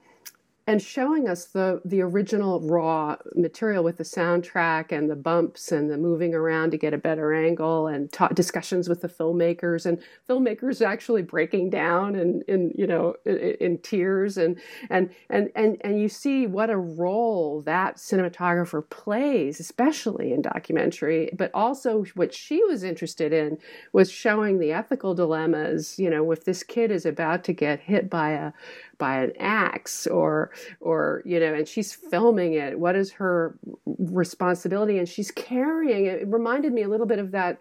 and 0.68 0.82
showing 0.82 1.26
us 1.26 1.46
the 1.46 1.80
the 1.87 2.02
original 2.02 2.60
raw 2.60 3.16
material 3.34 3.82
with 3.82 3.96
the 3.96 4.04
soundtrack 4.04 4.92
and 4.92 5.08
the 5.08 5.16
bumps 5.16 5.72
and 5.72 5.90
the 5.90 5.96
moving 5.96 6.34
around 6.34 6.70
to 6.70 6.76
get 6.76 6.92
a 6.92 6.98
better 6.98 7.32
angle 7.32 7.87
and 7.87 8.12
ta- 8.12 8.28
discussions 8.28 8.87
with 8.87 9.00
the 9.00 9.08
filmmakers 9.08 9.87
and 9.87 9.98
filmmakers 10.28 10.84
actually 10.84 11.22
breaking 11.22 11.70
down 11.70 12.14
and 12.14 12.42
in 12.48 12.70
you 12.76 12.87
know 12.87 13.14
in, 13.25 13.38
in 13.60 13.78
tears 13.78 14.37
and 14.37 14.60
and 14.90 15.08
and 15.30 15.50
and 15.56 15.78
and 15.80 16.02
you 16.02 16.08
see 16.08 16.46
what 16.46 16.68
a 16.68 16.76
role 16.76 17.62
that 17.62 17.96
cinematographer 17.96 18.87
plays 18.90 19.58
especially 19.58 20.34
in 20.34 20.42
documentary 20.42 21.30
but 21.34 21.50
also 21.54 22.04
what 22.14 22.34
she 22.34 22.62
was 22.64 22.82
interested 22.82 23.32
in 23.32 23.56
was 23.94 24.10
showing 24.10 24.58
the 24.58 24.70
ethical 24.70 25.14
dilemmas 25.14 25.98
you 25.98 26.10
know 26.10 26.30
if 26.30 26.44
this 26.44 26.62
kid 26.62 26.90
is 26.90 27.06
about 27.06 27.42
to 27.42 27.54
get 27.54 27.80
hit 27.80 28.10
by 28.10 28.32
a 28.32 28.52
by 28.98 29.22
an 29.22 29.32
axe 29.38 30.06
or 30.06 30.50
or 30.80 31.22
you 31.24 31.40
know 31.40 31.54
and 31.54 31.66
she's 31.66 31.94
filming 31.94 32.54
it. 32.54 32.78
What 32.78 32.96
is 32.96 33.12
her 33.12 33.58
responsibility? 33.86 34.98
And 34.98 35.08
she's 35.08 35.30
carrying 35.30 36.06
it. 36.06 36.22
It 36.22 36.28
reminded 36.28 36.72
me 36.72 36.82
a 36.82 36.88
little 36.88 37.06
bit 37.06 37.18
of 37.18 37.30
that 37.30 37.58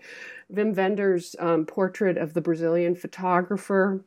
wim 0.54 0.76
wenders 0.76 1.36
um, 1.40 1.66
portrait 1.66 2.18
of 2.18 2.34
the 2.34 2.42
brazilian 2.42 2.96
photographer. 2.96 4.04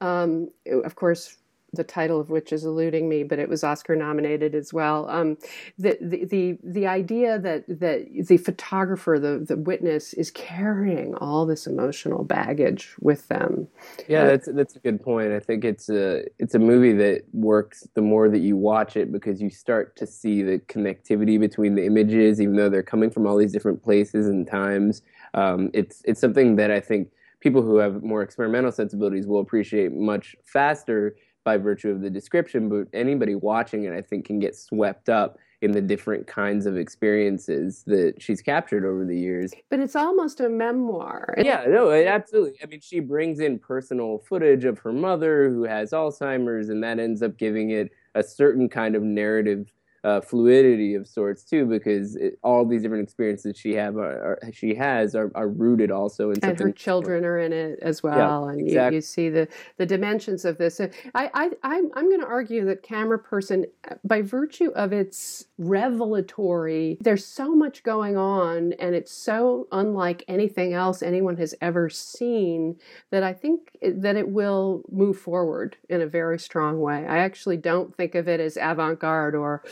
Um, 0.00 0.50
of 0.84 0.94
course 0.94 1.36
the 1.72 1.84
title 1.84 2.18
of 2.18 2.30
which 2.30 2.52
is 2.52 2.64
eluding 2.64 3.08
me, 3.08 3.22
but 3.22 3.38
it 3.38 3.48
was 3.48 3.62
Oscar 3.62 3.94
nominated 3.94 4.54
as 4.54 4.72
well. 4.72 5.08
Um, 5.10 5.36
the, 5.78 5.98
the, 6.00 6.24
the 6.24 6.58
the 6.62 6.86
idea 6.86 7.38
that 7.38 7.64
that 7.68 8.06
the 8.26 8.38
photographer, 8.38 9.18
the 9.18 9.44
the 9.46 9.56
witness, 9.56 10.14
is 10.14 10.30
carrying 10.30 11.14
all 11.16 11.44
this 11.44 11.66
emotional 11.66 12.24
baggage 12.24 12.94
with 13.00 13.28
them. 13.28 13.68
Yeah, 14.08 14.24
that's 14.24 14.48
that's 14.52 14.76
a 14.76 14.80
good 14.80 15.02
point. 15.02 15.32
I 15.32 15.40
think 15.40 15.64
it's 15.64 15.90
a 15.90 16.24
it's 16.38 16.54
a 16.54 16.58
movie 16.58 16.92
that 16.94 17.24
works 17.32 17.86
the 17.94 18.02
more 18.02 18.28
that 18.30 18.40
you 18.40 18.56
watch 18.56 18.96
it 18.96 19.12
because 19.12 19.40
you 19.40 19.50
start 19.50 19.94
to 19.96 20.06
see 20.06 20.42
the 20.42 20.58
connectivity 20.60 21.38
between 21.38 21.74
the 21.74 21.84
images, 21.84 22.40
even 22.40 22.56
though 22.56 22.70
they're 22.70 22.82
coming 22.82 23.10
from 23.10 23.26
all 23.26 23.36
these 23.36 23.52
different 23.52 23.82
places 23.82 24.26
and 24.26 24.46
times. 24.46 25.02
Um, 25.34 25.70
it's 25.74 26.02
it's 26.06 26.20
something 26.20 26.56
that 26.56 26.70
I 26.70 26.80
think 26.80 27.08
people 27.40 27.62
who 27.62 27.76
have 27.76 28.02
more 28.02 28.22
experimental 28.22 28.72
sensibilities 28.72 29.26
will 29.26 29.40
appreciate 29.40 29.92
much 29.92 30.34
faster 30.44 31.14
by 31.48 31.56
virtue 31.56 31.88
of 31.88 32.02
the 32.02 32.10
description, 32.10 32.68
but 32.68 32.86
anybody 32.92 33.34
watching 33.34 33.84
it, 33.84 33.94
I 33.94 34.02
think, 34.02 34.26
can 34.26 34.38
get 34.38 34.54
swept 34.54 35.08
up 35.08 35.38
in 35.62 35.72
the 35.72 35.80
different 35.80 36.26
kinds 36.26 36.66
of 36.66 36.76
experiences 36.76 37.84
that 37.86 38.16
she's 38.18 38.42
captured 38.42 38.84
over 38.84 39.06
the 39.06 39.18
years. 39.18 39.54
But 39.70 39.80
it's 39.80 39.96
almost 39.96 40.40
a 40.40 40.50
memoir. 40.50 41.34
Yeah, 41.38 41.64
no, 41.66 41.90
absolutely. 41.90 42.58
I 42.62 42.66
mean, 42.66 42.80
she 42.82 43.00
brings 43.00 43.40
in 43.40 43.58
personal 43.58 44.18
footage 44.28 44.66
of 44.66 44.78
her 44.80 44.92
mother 44.92 45.48
who 45.48 45.62
has 45.62 45.92
Alzheimer's, 45.92 46.68
and 46.68 46.84
that 46.84 46.98
ends 46.98 47.22
up 47.22 47.38
giving 47.38 47.70
it 47.70 47.92
a 48.14 48.22
certain 48.22 48.68
kind 48.68 48.94
of 48.94 49.02
narrative 49.02 49.72
uh, 50.04 50.20
fluidity 50.20 50.94
of 50.94 51.06
sorts 51.06 51.42
too, 51.42 51.66
because 51.66 52.16
it, 52.16 52.38
all 52.42 52.64
these 52.64 52.82
different 52.82 53.02
experiences 53.02 53.56
she 53.56 53.74
have 53.74 53.96
are, 53.96 54.38
are, 54.42 54.52
she 54.52 54.74
has 54.74 55.14
are, 55.14 55.30
are 55.34 55.48
rooted 55.48 55.90
also 55.90 56.30
in 56.30 56.38
and 56.42 56.58
her 56.58 56.70
children 56.70 57.24
are 57.24 57.38
in 57.38 57.52
it 57.52 57.78
as 57.82 58.02
well, 58.02 58.46
yeah, 58.46 58.52
and 58.52 58.60
exactly. 58.60 58.94
you, 58.94 58.98
you, 58.98 59.00
see 59.00 59.28
the 59.28 59.48
the 59.76 59.86
dimensions 59.86 60.44
of 60.44 60.58
this. 60.58 60.80
I 60.80 60.88
I 61.14 61.50
I'm 61.62 61.90
I'm 61.94 62.08
going 62.08 62.20
to 62.20 62.26
argue 62.26 62.64
that 62.66 62.82
camera 62.82 63.18
person, 63.18 63.66
by 64.04 64.22
virtue 64.22 64.70
of 64.76 64.92
its 64.92 65.47
revelatory, 65.58 66.96
there's 67.00 67.26
so 67.26 67.54
much 67.54 67.82
going 67.82 68.16
on, 68.16 68.72
and 68.74 68.94
it's 68.94 69.12
so 69.12 69.66
unlike 69.72 70.24
anything 70.28 70.72
else 70.72 71.02
anyone 71.02 71.36
has 71.36 71.54
ever 71.60 71.90
seen 71.90 72.76
that 73.10 73.22
I 73.24 73.32
think 73.32 73.76
that 73.82 74.16
it 74.16 74.28
will 74.28 74.84
move 74.90 75.18
forward 75.18 75.76
in 75.88 76.00
a 76.00 76.06
very 76.06 76.38
strong 76.38 76.80
way. 76.80 77.06
I 77.06 77.18
actually 77.18 77.56
don't 77.56 77.94
think 77.94 78.14
of 78.14 78.28
it 78.28 78.40
as 78.40 78.56
avant 78.60 79.00
garde 79.00 79.34
or 79.34 79.62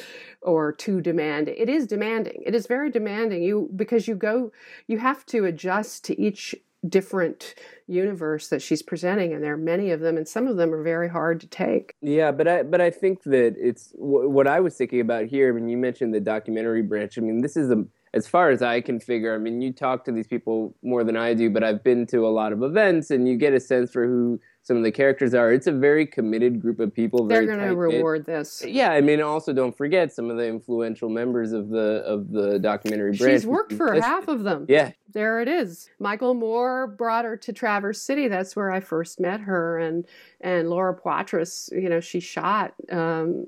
or 0.43 0.73
too 0.73 1.01
demanding. 1.01 1.55
It 1.57 1.69
is 1.69 1.87
demanding. 1.87 2.43
It 2.45 2.55
is 2.55 2.67
very 2.67 2.91
demanding. 2.91 3.43
You 3.43 3.71
because 3.75 4.09
you 4.09 4.17
go 4.17 4.53
you 4.87 4.99
have 4.99 5.25
to 5.27 5.45
adjust 5.45 6.05
to 6.07 6.21
each 6.21 6.55
different 6.89 7.55
universe 7.87 8.49
that 8.49 8.61
she's 8.63 8.83
presenting 8.83 9.33
and 9.33 9.43
there 9.43 9.55
are 9.55 9.59
many 9.59 9.91
of 9.91 10.01
them 10.01 10.17
and 10.17 10.27
some 10.27 10.47
of 10.47 10.57
them 10.57 10.75
are 10.75 10.83
very 10.83 11.09
hard 11.09 11.41
to 11.41 11.47
take. 11.47 11.95
Yeah 12.01 12.33
but 12.33 12.49
i 12.49 12.63
but 12.63 12.81
i 12.81 12.91
think 12.91 13.23
that 13.25 13.55
it's 13.59 13.93
what 13.95 14.47
i 14.47 14.61
was 14.61 14.77
thinking 14.77 15.01
about 15.01 15.27
here 15.27 15.51
i 15.51 15.53
mean 15.53 15.69
you 15.69 15.77
mentioned 15.77 16.15
the 16.15 16.21
documentary 16.21 16.83
branch. 16.83 17.19
I 17.19 17.21
mean 17.21 17.41
this 17.41 17.57
is 17.57 17.71
a 17.71 17.85
as 18.15 18.27
far 18.27 18.51
as 18.51 18.63
i 18.63 18.81
can 18.81 18.99
figure 18.99 19.35
i 19.35 19.39
mean 19.39 19.61
you 19.61 19.73
talk 19.73 20.05
to 20.05 20.13
these 20.13 20.27
people 20.27 20.75
more 20.83 21.05
than 21.05 21.17
i 21.17 21.35
do 21.35 21.51
but 21.51 21.63
i've 21.63 21.85
been 21.85 22.07
to 22.07 22.27
a 22.27 22.29
lot 22.29 22.53
of 22.53 22.63
events 22.63 23.11
and 23.11 23.29
you 23.29 23.37
get 23.37 23.53
a 23.53 23.61
sense 23.61 23.91
for 23.91 24.07
who 24.07 24.41
some 24.67 24.77
of 24.77 24.83
the 24.83 24.91
characters 24.91 25.33
are. 25.33 25.53
It's 25.53 25.69
a 25.69 25.73
very 25.73 26.05
committed 26.05 26.61
group 26.61 26.81
of 26.81 26.93
people. 26.93 27.29
They're 27.29 27.47
going 27.47 27.61
to 27.61 27.77
reward 27.77 28.27
this. 28.27 28.65
Yeah, 28.67 28.91
I 28.91 29.01
mean, 29.01 29.21
also 29.21 29.53
don't 29.53 29.77
forget 29.77 30.13
some 30.13 30.29
of 30.29 30.39
the 30.39 30.49
influential 30.49 31.09
members 31.09 31.53
of 31.53 31.69
the 31.69 32.03
of 32.05 32.33
the 32.33 32.59
documentary 32.59 33.17
branch. 33.17 33.43
She's 33.43 33.47
worked 33.47 33.73
for 33.73 33.95
half 33.95 34.27
of 34.27 34.43
them. 34.43 34.67
Yeah, 34.69 34.91
there 35.13 35.41
it 35.41 35.47
is. 35.47 35.89
Michael 36.01 36.35
Moore 36.35 36.89
brought 36.89 37.25
her 37.25 37.37
to 37.37 37.53
Traverse 37.53 38.03
City. 38.03 38.27
That's 38.27 38.57
where 38.57 38.73
I 38.73 38.81
first 38.81 39.21
met 39.21 39.41
her, 39.41 39.79
and 39.79 40.05
and 40.41 40.69
Laura 40.69 40.95
Poitras. 40.95 41.71
You 41.71 41.89
know, 41.89 42.01
she 42.01 42.19
shot 42.19 42.75
um, 42.91 43.47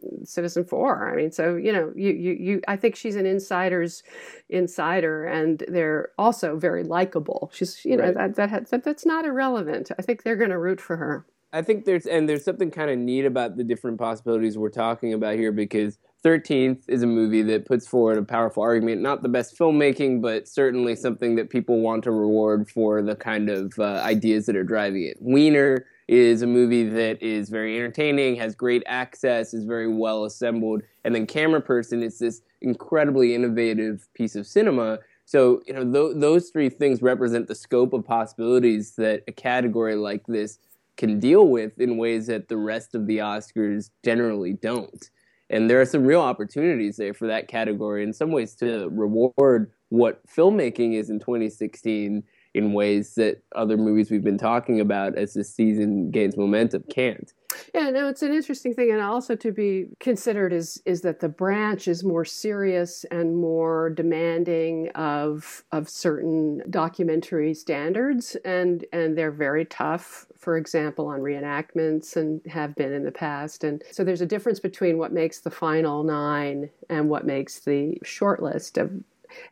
Four. 0.68 1.12
I 1.12 1.16
mean, 1.16 1.32
so 1.32 1.56
you 1.56 1.72
know, 1.72 1.92
you 1.96 2.12
you 2.12 2.32
you. 2.32 2.60
I 2.68 2.76
think 2.76 2.94
she's 2.94 3.16
an 3.16 3.26
insider's 3.26 4.04
insider, 4.48 5.24
and 5.24 5.64
they're 5.68 6.10
also 6.16 6.56
very 6.56 6.84
likable. 6.84 7.50
She's 7.52 7.84
you 7.84 7.96
know 7.96 8.04
right. 8.04 8.34
that, 8.34 8.50
that 8.50 8.70
that 8.70 8.84
that's 8.84 9.04
not 9.04 9.24
irrelevant. 9.24 9.90
I 9.98 10.02
think 10.02 10.22
they're 10.22 10.36
going 10.36 10.50
to 10.50 10.58
root 10.58 10.80
for 10.80 10.96
her. 10.96 11.07
I 11.52 11.62
think 11.62 11.86
there's 11.86 12.06
and 12.06 12.28
there's 12.28 12.44
something 12.44 12.70
kind 12.70 12.90
of 12.90 12.98
neat 12.98 13.24
about 13.24 13.56
the 13.56 13.64
different 13.64 13.98
possibilities 13.98 14.58
we're 14.58 14.68
talking 14.68 15.14
about 15.14 15.36
here 15.36 15.50
because 15.50 15.98
13th 16.24 16.82
is 16.88 17.02
a 17.02 17.06
movie 17.06 17.42
that 17.42 17.64
puts 17.64 17.86
forward 17.86 18.18
a 18.18 18.22
powerful 18.22 18.62
argument, 18.62 19.00
not 19.00 19.22
the 19.22 19.28
best 19.28 19.56
filmmaking, 19.56 20.20
but 20.20 20.48
certainly 20.48 20.96
something 20.96 21.36
that 21.36 21.48
people 21.48 21.80
want 21.80 22.02
to 22.04 22.10
reward 22.10 22.68
for 22.68 23.02
the 23.02 23.14
kind 23.14 23.48
of 23.48 23.78
uh, 23.78 24.02
ideas 24.04 24.46
that 24.46 24.56
are 24.56 24.64
driving 24.64 25.04
it. 25.04 25.16
Wiener 25.20 25.86
is 26.08 26.42
a 26.42 26.46
movie 26.46 26.84
that 26.84 27.22
is 27.22 27.50
very 27.50 27.76
entertaining, 27.76 28.34
has 28.36 28.54
great 28.54 28.82
access, 28.86 29.54
is 29.54 29.64
very 29.64 29.86
well 29.86 30.24
assembled, 30.24 30.82
and 31.04 31.14
then 31.14 31.26
Camera 31.26 31.60
Person 31.60 32.02
is 32.02 32.18
this 32.18 32.42
incredibly 32.60 33.34
innovative 33.34 34.08
piece 34.14 34.34
of 34.34 34.46
cinema. 34.46 34.98
So, 35.24 35.62
you 35.66 35.74
know, 35.74 35.84
th- 35.84 36.16
those 36.20 36.50
three 36.50 36.70
things 36.70 37.00
represent 37.02 37.46
the 37.46 37.54
scope 37.54 37.92
of 37.92 38.04
possibilities 38.04 38.96
that 38.96 39.22
a 39.28 39.32
category 39.32 39.94
like 39.94 40.26
this 40.26 40.58
can 40.98 41.18
deal 41.18 41.46
with 41.46 41.80
in 41.80 41.96
ways 41.96 42.26
that 42.26 42.48
the 42.48 42.56
rest 42.56 42.94
of 42.94 43.06
the 43.06 43.18
Oscars 43.18 43.90
generally 44.04 44.52
don't. 44.52 45.10
And 45.48 45.70
there 45.70 45.80
are 45.80 45.86
some 45.86 46.04
real 46.04 46.20
opportunities 46.20 46.96
there 46.98 47.14
for 47.14 47.26
that 47.28 47.48
category 47.48 48.02
in 48.02 48.12
some 48.12 48.32
ways 48.32 48.54
to 48.56 48.88
reward 48.90 49.70
what 49.88 50.20
filmmaking 50.26 50.94
is 50.94 51.08
in 51.08 51.20
2016 51.20 52.22
in 52.54 52.72
ways 52.72 53.14
that 53.14 53.42
other 53.54 53.76
movies 53.76 54.10
we've 54.10 54.24
been 54.24 54.38
talking 54.38 54.80
about 54.80 55.16
as 55.16 55.34
the 55.34 55.44
season 55.44 56.10
gains 56.10 56.36
momentum 56.36 56.82
can't. 56.90 57.32
Yeah, 57.74 57.90
no, 57.90 58.08
it's 58.08 58.22
an 58.22 58.32
interesting 58.32 58.74
thing, 58.74 58.90
and 58.90 59.00
also 59.00 59.34
to 59.36 59.52
be 59.52 59.86
considered 60.00 60.52
is 60.52 60.82
is 60.84 61.00
that 61.02 61.20
the 61.20 61.28
branch 61.28 61.88
is 61.88 62.04
more 62.04 62.24
serious 62.24 63.04
and 63.10 63.36
more 63.36 63.90
demanding 63.90 64.90
of 64.90 65.64
of 65.72 65.88
certain 65.88 66.62
documentary 66.70 67.54
standards, 67.54 68.36
and 68.44 68.84
and 68.92 69.16
they're 69.16 69.32
very 69.32 69.64
tough. 69.64 70.26
For 70.36 70.56
example, 70.56 71.06
on 71.06 71.20
reenactments, 71.20 72.16
and 72.16 72.40
have 72.46 72.74
been 72.74 72.92
in 72.92 73.04
the 73.04 73.12
past, 73.12 73.64
and 73.64 73.82
so 73.90 74.04
there's 74.04 74.20
a 74.20 74.26
difference 74.26 74.60
between 74.60 74.98
what 74.98 75.12
makes 75.12 75.40
the 75.40 75.50
final 75.50 76.04
nine 76.04 76.70
and 76.88 77.08
what 77.08 77.26
makes 77.26 77.60
the 77.60 77.98
short 78.02 78.42
list 78.42 78.78
of 78.78 78.92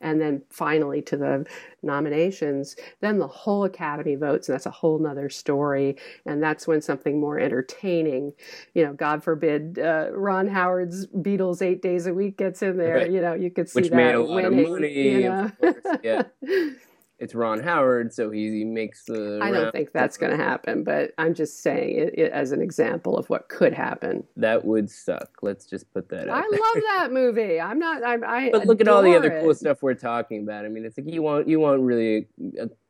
and 0.00 0.20
then 0.20 0.42
finally 0.50 1.02
to 1.02 1.16
the 1.16 1.46
nominations, 1.82 2.76
then 3.00 3.18
the 3.18 3.26
whole 3.26 3.64
Academy 3.64 4.14
votes, 4.14 4.48
and 4.48 4.54
that's 4.54 4.66
a 4.66 4.70
whole 4.70 4.98
nother 4.98 5.28
story. 5.28 5.96
And 6.24 6.42
that's 6.42 6.66
when 6.66 6.80
something 6.82 7.20
more 7.20 7.38
entertaining, 7.38 8.32
you 8.74 8.84
know, 8.84 8.92
God 8.92 9.22
forbid, 9.22 9.78
uh, 9.78 10.08
Ron 10.12 10.48
Howard's 10.48 11.06
Beatles 11.08 11.62
Eight 11.62 11.82
Days 11.82 12.06
a 12.06 12.14
Week 12.14 12.36
gets 12.36 12.62
in 12.62 12.76
there. 12.76 12.96
Right. 12.96 13.10
You 13.10 13.20
know, 13.20 13.34
you 13.34 13.50
could 13.50 13.68
see 13.68 13.80
Which 13.80 13.90
that 13.90 13.96
made 13.96 14.14
a 14.14 14.20
lot 14.20 14.50
winning. 14.50 14.64
of 14.64 14.70
money, 14.72 14.92
you 14.92 15.20
know? 15.28 15.44
of 15.44 15.58
course. 15.82 15.98
Yeah. 16.02 16.22
it's 17.18 17.34
Ron 17.34 17.62
Howard, 17.62 18.12
so 18.12 18.30
he, 18.30 18.50
he 18.50 18.64
makes 18.64 19.04
the. 19.04 19.38
I 19.42 19.50
don't 19.50 19.72
think 19.72 19.92
that's 19.92 20.18
going 20.18 20.36
to 20.36 20.42
happen, 20.42 20.84
but 20.84 21.12
I'm 21.16 21.32
just 21.32 21.62
saying 21.62 21.98
it, 21.98 22.18
it 22.18 22.32
as 22.32 22.52
an 22.52 22.60
example 22.60 23.16
of 23.16 23.28
what 23.30 23.48
could 23.48 23.72
happen. 23.72 24.24
That 24.36 24.64
would 24.64 24.90
suck. 24.90 25.30
Let's 25.40 25.64
just 25.64 25.92
put 25.94 26.10
that 26.10 26.28
out. 26.28 26.36
I 26.36 26.48
there. 26.50 26.60
love 26.60 26.82
that 26.98 27.08
movie. 27.12 27.60
I'm 27.60 27.78
not. 27.78 28.02
I. 28.02 28.46
I 28.46 28.50
But 28.50 28.66
look 28.66 28.80
at 28.80 28.88
all 28.88 29.02
the 29.02 29.16
other 29.16 29.28
adore 29.28 29.40
cool 29.40 29.54
stuff 29.54 29.82
we're 29.82 29.94
talking 29.94 30.42
about. 30.42 30.66
I 30.66 30.68
mean, 30.68 30.84
it's 30.84 30.98
like 30.98 31.10
you 31.10 31.22
want 31.22 31.48
you 31.48 31.58
want 31.58 31.80
really 31.80 32.28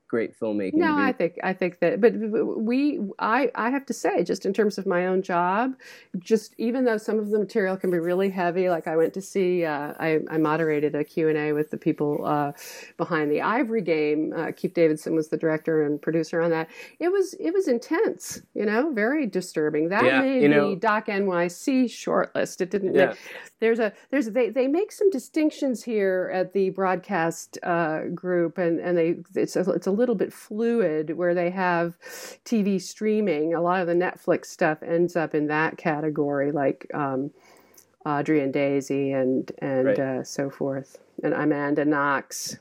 great 0.08 0.38
filmmaking. 0.38 0.74
No, 0.74 0.96
I 0.96 1.12
think 1.12 1.34
I 1.42 1.52
think 1.52 1.80
that, 1.80 2.00
but 2.00 2.14
we, 2.16 3.00
I, 3.18 3.50
I 3.54 3.70
have 3.70 3.84
to 3.86 3.92
say, 3.92 4.22
just 4.22 4.46
in 4.46 4.52
terms 4.52 4.78
of 4.78 4.86
my 4.86 5.06
own 5.06 5.22
job, 5.22 5.74
just 6.18 6.54
even 6.58 6.84
though 6.84 6.96
some 6.96 7.18
of 7.18 7.30
the 7.30 7.38
material 7.38 7.76
can 7.76 7.90
be 7.90 7.98
really 7.98 8.30
heavy, 8.30 8.68
like 8.70 8.86
I 8.86 8.96
went 8.96 9.14
to 9.14 9.20
see, 9.22 9.64
uh, 9.64 9.94
I, 9.98 10.20
I 10.30 10.38
moderated 10.38 10.94
a 10.94 11.04
Q 11.04 11.28
and 11.28 11.36
A 11.38 11.52
with 11.52 11.70
the 11.70 11.76
people 11.76 12.24
uh, 12.24 12.52
behind 12.96 13.30
the 13.30 13.42
Ivory 13.42 13.82
Game. 13.82 14.32
Uh, 14.36 14.52
Kief 14.52 14.74
Davidson 14.74 15.14
was 15.14 15.28
the 15.28 15.36
director 15.36 15.82
and 15.82 16.00
producer 16.00 16.40
on 16.40 16.50
that. 16.50 16.68
It 17.00 17.10
was 17.10 17.34
it 17.34 17.52
was 17.52 17.68
intense, 17.68 18.40
you 18.54 18.64
know, 18.66 18.92
very 18.92 19.26
disturbing. 19.26 19.88
That 19.88 20.04
Yeah, 20.04 20.20
made 20.20 20.42
you 20.42 20.48
know- 20.48 20.70
the 20.70 20.76
Doc 20.76 21.06
NYC 21.06 21.84
shortlist. 21.86 22.60
It 22.60 22.70
didn't. 22.70 22.94
Yeah. 22.94 23.14
There's 23.58 23.78
a 23.78 23.92
there's 24.10 24.26
they 24.30 24.50
they 24.50 24.66
make 24.68 24.92
some 24.92 25.08
distinctions 25.10 25.82
here 25.84 26.30
at 26.34 26.52
the 26.52 26.70
broadcast 26.70 27.58
uh, 27.62 28.02
group, 28.14 28.58
and 28.58 28.78
and 28.78 28.98
they 28.98 29.16
it's 29.34 29.56
a, 29.56 29.60
it's 29.70 29.86
a 29.86 29.90
little 29.90 30.14
bit 30.14 30.32
fluid 30.32 31.16
where 31.16 31.34
they 31.34 31.50
have 31.50 31.98
TV 32.44 32.80
streaming. 32.80 33.54
A 33.54 33.60
lot 33.62 33.80
of 33.80 33.86
the 33.86 33.94
Netflix 33.94 34.46
stuff 34.46 34.82
ends 34.82 35.16
up 35.16 35.34
in 35.34 35.46
that 35.46 35.78
category, 35.78 36.52
like 36.52 36.86
um, 36.92 37.30
Audrey 38.04 38.42
and 38.42 38.52
Daisy 38.52 39.12
and 39.12 39.50
and 39.58 39.86
Right. 39.86 39.98
uh, 39.98 40.22
so 40.22 40.50
forth, 40.50 40.98
and 41.22 41.32
Amanda 41.32 41.84
Knox. 41.86 42.58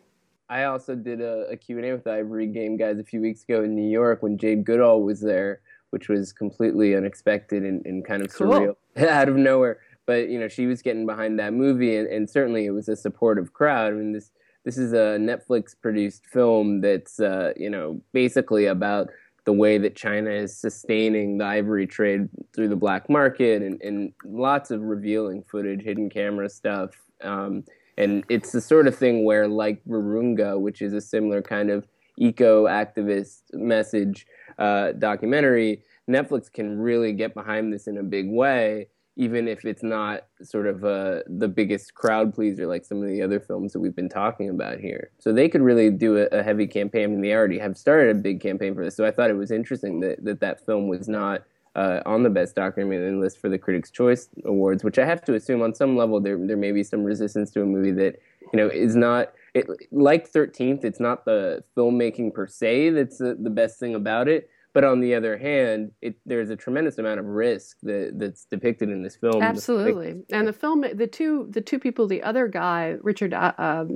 I 0.47 0.65
also 0.65 0.93
did 0.95 1.21
a, 1.21 1.47
a 1.49 1.57
Q&A 1.57 1.91
with 1.91 2.03
the 2.03 2.11
Ivory 2.13 2.45
Game 2.45 2.77
guys 2.77 2.99
a 2.99 3.03
few 3.03 3.19
weeks 3.19 3.43
ago 3.43 3.63
in 3.63 3.73
New 3.75 3.89
York 3.89 4.21
when 4.21 4.37
Jane 4.37 4.61
Goodall 4.63 5.01
was 5.01 5.19
there, 5.19 5.59
which 5.89 6.07
was 6.07 6.31
completely 6.31 6.95
unexpected 6.95 7.63
and, 7.63 7.83
and 7.85 8.05
kind 8.05 8.21
of 8.23 8.31
Cool. 8.31 8.75
surreal 8.95 9.07
out 9.09 9.27
of 9.27 9.35
nowhere. 9.37 9.79
But 10.05 10.29
you 10.29 10.39
know, 10.39 10.47
she 10.47 10.67
was 10.67 10.81
getting 10.81 11.05
behind 11.05 11.39
that 11.39 11.53
movie, 11.53 11.95
and, 11.95 12.07
and 12.07 12.29
certainly 12.29 12.65
it 12.65 12.71
was 12.71 12.87
a 12.87 12.95
supportive 12.95 13.53
crowd. 13.53 13.93
I 13.93 13.95
mean, 13.95 14.13
this 14.13 14.31
this 14.63 14.77
is 14.77 14.93
a 14.93 15.17
Netflix 15.19 15.75
produced 15.79 16.25
film 16.25 16.81
that's 16.81 17.19
uh, 17.19 17.53
you 17.55 17.69
know 17.69 18.01
basically 18.13 18.65
about 18.65 19.09
the 19.45 19.53
way 19.53 19.77
that 19.77 19.95
China 19.95 20.31
is 20.31 20.57
sustaining 20.57 21.37
the 21.37 21.45
ivory 21.45 21.85
trade 21.85 22.27
through 22.53 22.67
the 22.67 22.75
black 22.75 23.09
market, 23.09 23.61
and, 23.61 23.81
and 23.81 24.11
lots 24.25 24.71
of 24.71 24.81
revealing 24.81 25.43
footage, 25.43 25.83
hidden 25.83 26.09
camera 26.09 26.49
stuff. 26.49 26.91
Um, 27.21 27.63
and 27.97 28.25
it's 28.27 28.51
the 28.51 28.61
sort 28.61 28.87
of 28.87 28.95
thing 28.95 29.23
where, 29.23 29.47
like 29.47 29.83
Virunga, 29.85 30.59
which 30.59 30.81
is 30.81 30.93
a 30.93 31.01
similar 31.01 31.41
kind 31.41 31.69
of 31.69 31.87
eco 32.17 32.65
activist 32.65 33.41
message 33.53 34.25
uh, 34.57 34.93
documentary, 34.93 35.83
Netflix 36.09 36.51
can 36.51 36.77
really 36.77 37.13
get 37.13 37.33
behind 37.33 37.73
this 37.73 37.87
in 37.87 37.97
a 37.97 38.03
big 38.03 38.29
way, 38.29 38.87
even 39.15 39.47
if 39.47 39.63
it's 39.63 39.83
not 39.83 40.25
sort 40.43 40.67
of 40.67 40.83
uh, 40.83 41.19
the 41.27 41.47
biggest 41.47 41.93
crowd 41.93 42.33
pleaser 42.33 42.67
like 42.67 42.83
some 42.83 43.01
of 43.01 43.07
the 43.07 43.21
other 43.21 43.39
films 43.39 43.73
that 43.73 43.79
we've 43.79 43.95
been 43.95 44.09
talking 44.09 44.49
about 44.49 44.79
here. 44.79 45.11
So 45.19 45.31
they 45.31 45.47
could 45.47 45.61
really 45.61 45.89
do 45.89 46.17
a, 46.17 46.25
a 46.27 46.43
heavy 46.43 46.67
campaign, 46.67 47.13
and 47.13 47.23
they 47.23 47.33
already 47.33 47.59
have 47.59 47.77
started 47.77 48.15
a 48.15 48.19
big 48.19 48.41
campaign 48.41 48.75
for 48.75 48.83
this. 48.83 48.95
So 48.95 49.05
I 49.05 49.11
thought 49.11 49.29
it 49.29 49.37
was 49.37 49.51
interesting 49.51 50.01
that 50.01 50.23
that, 50.25 50.39
that 50.41 50.65
film 50.65 50.87
was 50.87 51.07
not. 51.07 51.43
Uh, 51.77 52.01
on 52.05 52.23
the 52.23 52.29
best 52.29 52.55
documentary 52.55 53.11
list 53.11 53.37
for 53.37 53.49
the 53.49 53.57
Critics' 53.57 53.91
Choice 53.91 54.29
Awards, 54.45 54.81
which 54.81 54.97
I 54.97 55.05
have 55.05 55.21
to 55.25 55.33
assume 55.33 55.61
on 55.61 55.75
some 55.75 55.97
level 55.97 56.21
there 56.21 56.37
there 56.39 56.55
may 56.55 56.71
be 56.71 56.85
some 56.85 57.03
resistance 57.03 57.51
to 57.51 57.63
a 57.63 57.65
movie 57.65 57.91
that 57.91 58.17
you 58.53 58.57
know 58.57 58.67
is 58.69 58.95
not 58.95 59.33
it, 59.53 59.67
like 59.91 60.25
Thirteenth. 60.25 60.85
It's 60.85 61.01
not 61.01 61.25
the 61.25 61.65
filmmaking 61.75 62.33
per 62.33 62.47
se 62.47 62.91
that's 62.91 63.17
the, 63.17 63.35
the 63.37 63.49
best 63.49 63.77
thing 63.77 63.93
about 63.93 64.29
it, 64.29 64.49
but 64.75 64.83
on 64.83 64.99
the 64.99 65.15
other 65.15 65.37
hand, 65.37 65.91
it, 66.01 66.17
there's 66.25 66.49
a 66.49 66.55
tremendous 66.55 66.97
amount 66.97 67.17
of 67.17 67.25
risk 67.25 67.77
that, 67.83 68.11
that's 68.15 68.43
depicted 68.43 68.89
in 68.89 69.01
this 69.01 69.15
film. 69.15 69.41
Absolutely, 69.41 70.21
and 70.29 70.45
the 70.45 70.51
film, 70.51 70.83
the 70.93 71.07
two, 71.07 71.47
the 71.49 71.61
two 71.61 71.79
people, 71.79 72.07
the 72.07 72.21
other 72.21 72.49
guy, 72.49 72.97
Richard 73.01 73.33
uh, 73.33 73.53
um, 73.57 73.95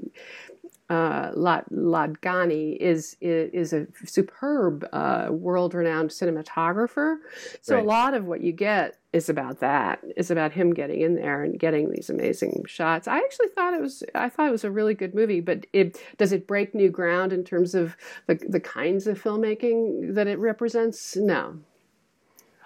uh, 0.90 1.32
Lad- 1.36 1.66
Ladkani, 1.72 2.76
is 2.78 3.16
is 3.22 3.74
a 3.74 3.88
superb, 4.06 4.88
uh, 4.92 5.28
world-renowned 5.32 6.10
cinematographer. 6.10 7.18
So 7.62 7.76
Right. 7.76 7.84
a 7.84 7.88
lot 7.88 8.14
of 8.14 8.26
what 8.26 8.42
you 8.42 8.52
get 8.52 8.98
is 9.14 9.30
about 9.30 9.60
that, 9.60 10.04
is 10.18 10.30
about 10.32 10.52
him 10.52 10.74
getting 10.74 11.02
in 11.02 11.16
there 11.16 11.44
and 11.44 11.60
getting 11.60 11.92
these 11.92 12.10
amazing 12.10 12.64
shots. 12.68 13.08
I 13.08 13.18
actually 13.20 13.50
thought 13.50 13.74
it 13.74 13.82
was, 13.82 14.04
I 14.16 14.30
thought 14.30 14.48
it 14.48 14.52
was 14.52 14.64
a 14.64 14.72
really 14.72 14.94
good 14.94 15.14
movie. 15.16 15.42
But 15.42 15.66
it 15.74 16.02
does 16.18 16.32
it 16.32 16.48
break 16.48 16.76
new 16.76 16.90
ground 16.90 17.34
in 17.34 17.44
terms 17.44 17.76
of 17.76 17.96
the 18.28 18.36
the 18.36 18.60
kinds 18.60 19.08
of 19.08 19.22
filmmaking 19.22 20.14
that 20.16 20.28
it 20.28 20.40
represents? 20.40 21.16
No. 21.16 21.60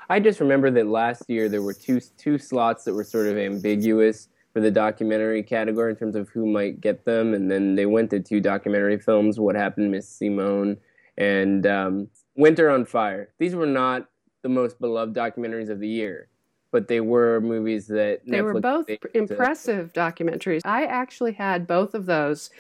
I 0.10 0.20
just 0.20 0.40
remember 0.42 0.70
that 0.72 0.88
last 0.88 1.24
year 1.30 1.48
there 1.50 1.62
were 1.62 1.74
two 1.74 2.00
two 2.18 2.38
slots 2.38 2.84
that 2.84 2.94
were 2.94 3.06
sort 3.06 3.28
of 3.28 3.38
ambiguous 3.38 4.28
for 4.54 4.62
the 4.62 4.72
documentary 4.72 5.42
category 5.44 5.92
in 5.92 5.98
terms 5.98 6.16
of 6.16 6.30
who 6.30 6.46
might 6.46 6.80
get 6.80 7.06
them, 7.06 7.34
and 7.34 7.50
then 7.50 7.76
they 7.76 7.86
went 7.88 8.10
to 8.12 8.20
two 8.20 8.40
documentary 8.40 9.00
films: 9.00 9.40
What 9.40 9.56
Happened, 9.56 9.92
Miss 9.92 10.08
Simone, 10.08 10.78
and 11.18 11.66
um, 11.66 12.08
Winter 12.36 12.70
on 12.70 12.86
Fire. 12.86 13.30
These 13.40 13.56
were 13.56 13.66
not 13.66 14.10
the 14.44 14.50
most 14.50 14.80
beloved 14.80 15.16
documentaries 15.16 15.70
of 15.70 15.80
the 15.80 15.88
year, 15.88 16.30
but 16.72 16.88
they 16.88 17.00
were 17.00 17.42
movies 17.42 17.88
that 17.88 18.22
They 18.28 18.42
were 18.42 18.60
both 18.60 18.88
made 18.88 19.02
to- 19.02 19.18
impressive 19.18 19.92
documentaries. 19.94 20.62
I 20.66 20.86
actually 20.86 21.34
had 21.34 21.66
both 21.66 21.96
of 21.96 22.06
those. 22.06 22.52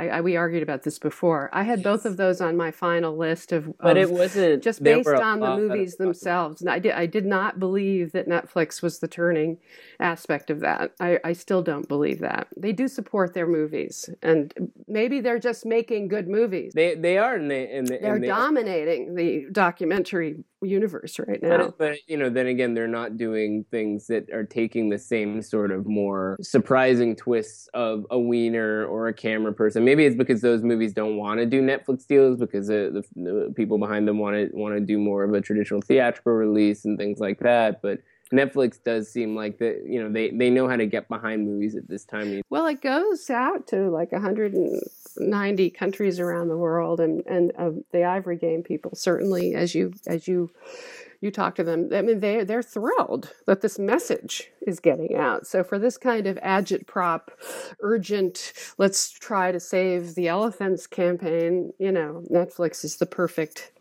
I, 0.00 0.08
I, 0.08 0.20
we 0.22 0.36
argued 0.36 0.62
about 0.62 0.82
this 0.82 0.98
before. 0.98 1.50
I 1.52 1.62
had 1.62 1.82
both 1.82 2.06
of 2.06 2.16
those 2.16 2.40
on 2.40 2.56
my 2.56 2.70
final 2.70 3.16
list 3.18 3.52
of, 3.52 3.70
But 3.78 3.98
of 3.98 4.02
it 4.04 4.10
wasn't 4.10 4.62
just 4.62 4.82
based 4.82 5.08
on 5.08 5.40
the 5.40 5.56
movies 5.56 5.96
themselves. 5.96 6.62
And 6.62 6.70
I 6.70 6.78
did, 6.78 6.92
I 6.92 7.04
did 7.04 7.26
not 7.26 7.58
believe 7.60 8.12
that 8.12 8.26
Netflix 8.26 8.80
was 8.80 9.00
the 9.00 9.08
turning 9.08 9.58
aspect 9.98 10.48
of 10.48 10.60
that. 10.60 10.92
I, 11.00 11.18
I 11.22 11.34
still 11.34 11.60
don't 11.62 11.86
believe 11.86 12.20
that. 12.20 12.48
They 12.56 12.72
do 12.72 12.88
support 12.88 13.34
their 13.34 13.46
movies, 13.46 14.08
and 14.22 14.72
maybe 14.88 15.20
they're 15.20 15.38
just 15.38 15.66
making 15.66 16.08
good 16.08 16.28
movies. 16.28 16.72
They 16.74 16.94
they 16.94 17.18
are, 17.18 17.34
and 17.34 17.50
they 17.50 17.70
and, 17.70 17.86
they- 17.86 17.98
They're 17.98 18.14
and 18.14 18.24
they, 18.24 18.28
dominating 18.28 19.14
the 19.14 19.46
documentary 19.52 20.36
universe 20.62 21.18
right 21.18 21.42
now. 21.42 21.66
it- 21.66 21.74
but 21.78 21.96
you 22.06 22.16
know, 22.16 22.30
then 22.30 22.46
again, 22.46 22.74
they're 22.74 22.88
not 22.88 23.16
doing 23.16 23.64
things 23.70 24.06
that 24.06 24.30
are 24.30 24.44
taking 24.44 24.88
the 24.88 24.98
same 24.98 25.42
sort 25.42 25.70
of 25.70 25.86
more 25.86 26.36
surprising 26.40 27.16
twists 27.16 27.68
of 27.74 28.06
a 28.10 28.18
wiener 28.18 28.84
or 28.86 29.08
a 29.08 29.14
camera 29.14 29.52
person. 29.52 29.84
Maybe 29.90 30.04
it's 30.06 30.14
because 30.14 30.40
those 30.40 30.62
movies 30.62 30.92
don't 30.92 31.16
want 31.16 31.40
to 31.40 31.46
do 31.46 31.60
Netflix 31.60 32.06
deals 32.06 32.38
because 32.38 32.68
the, 32.68 33.04
the, 33.16 33.20
the 33.20 33.52
people 33.56 33.76
behind 33.76 34.06
them 34.06 34.20
want 34.20 34.36
to 34.36 34.56
want 34.56 34.72
to 34.76 34.80
do 34.80 34.98
more 34.98 35.24
of 35.24 35.34
a 35.34 35.40
traditional 35.40 35.80
theatrical 35.80 36.32
release 36.32 36.84
and 36.84 36.96
things 36.96 37.18
like 37.18 37.40
that. 37.40 37.82
But 37.82 37.98
Netflix 38.32 38.78
does 38.80 39.10
seem 39.10 39.34
like 39.34 39.58
that. 39.58 39.82
You 39.84 40.00
know, 40.00 40.12
they 40.12 40.30
they 40.30 40.48
know 40.48 40.68
how 40.68 40.76
to 40.76 40.86
get 40.86 41.08
behind 41.08 41.44
movies 41.44 41.74
at 41.74 41.88
this 41.88 42.04
time. 42.04 42.40
Well, 42.50 42.68
it 42.68 42.80
goes 42.80 43.30
out 43.30 43.66
to 43.68 43.90
like 43.90 44.12
190 44.12 45.70
countries 45.70 46.20
around 46.20 46.46
the 46.46 46.56
world, 46.56 47.00
and 47.00 47.26
and 47.26 47.50
uh, 47.58 47.72
the 47.90 48.04
Ivory 48.04 48.36
Game 48.36 48.62
people 48.62 48.94
certainly, 48.94 49.56
as 49.56 49.74
you 49.74 49.92
as 50.06 50.28
you 50.28 50.52
you 51.20 51.30
talk 51.30 51.54
to 51.56 51.64
them, 51.64 51.90
I 51.92 52.02
mean 52.02 52.20
they 52.20 52.44
they're 52.44 52.62
thrilled 52.62 53.32
that 53.46 53.60
this 53.60 53.78
message 53.78 54.50
is 54.66 54.80
getting 54.80 55.16
out. 55.16 55.46
So 55.46 55.62
for 55.62 55.78
this 55.78 55.98
kind 55.98 56.26
of 56.26 56.36
agitprop, 56.36 57.28
urgent, 57.80 58.52
let's 58.78 59.10
try 59.10 59.52
to 59.52 59.60
save 59.60 60.14
the 60.14 60.28
elephants 60.28 60.86
campaign, 60.86 61.72
you 61.78 61.92
know, 61.92 62.22
Netflix 62.30 62.84
is 62.84 62.96
the 62.96 63.06
perfect 63.06 63.72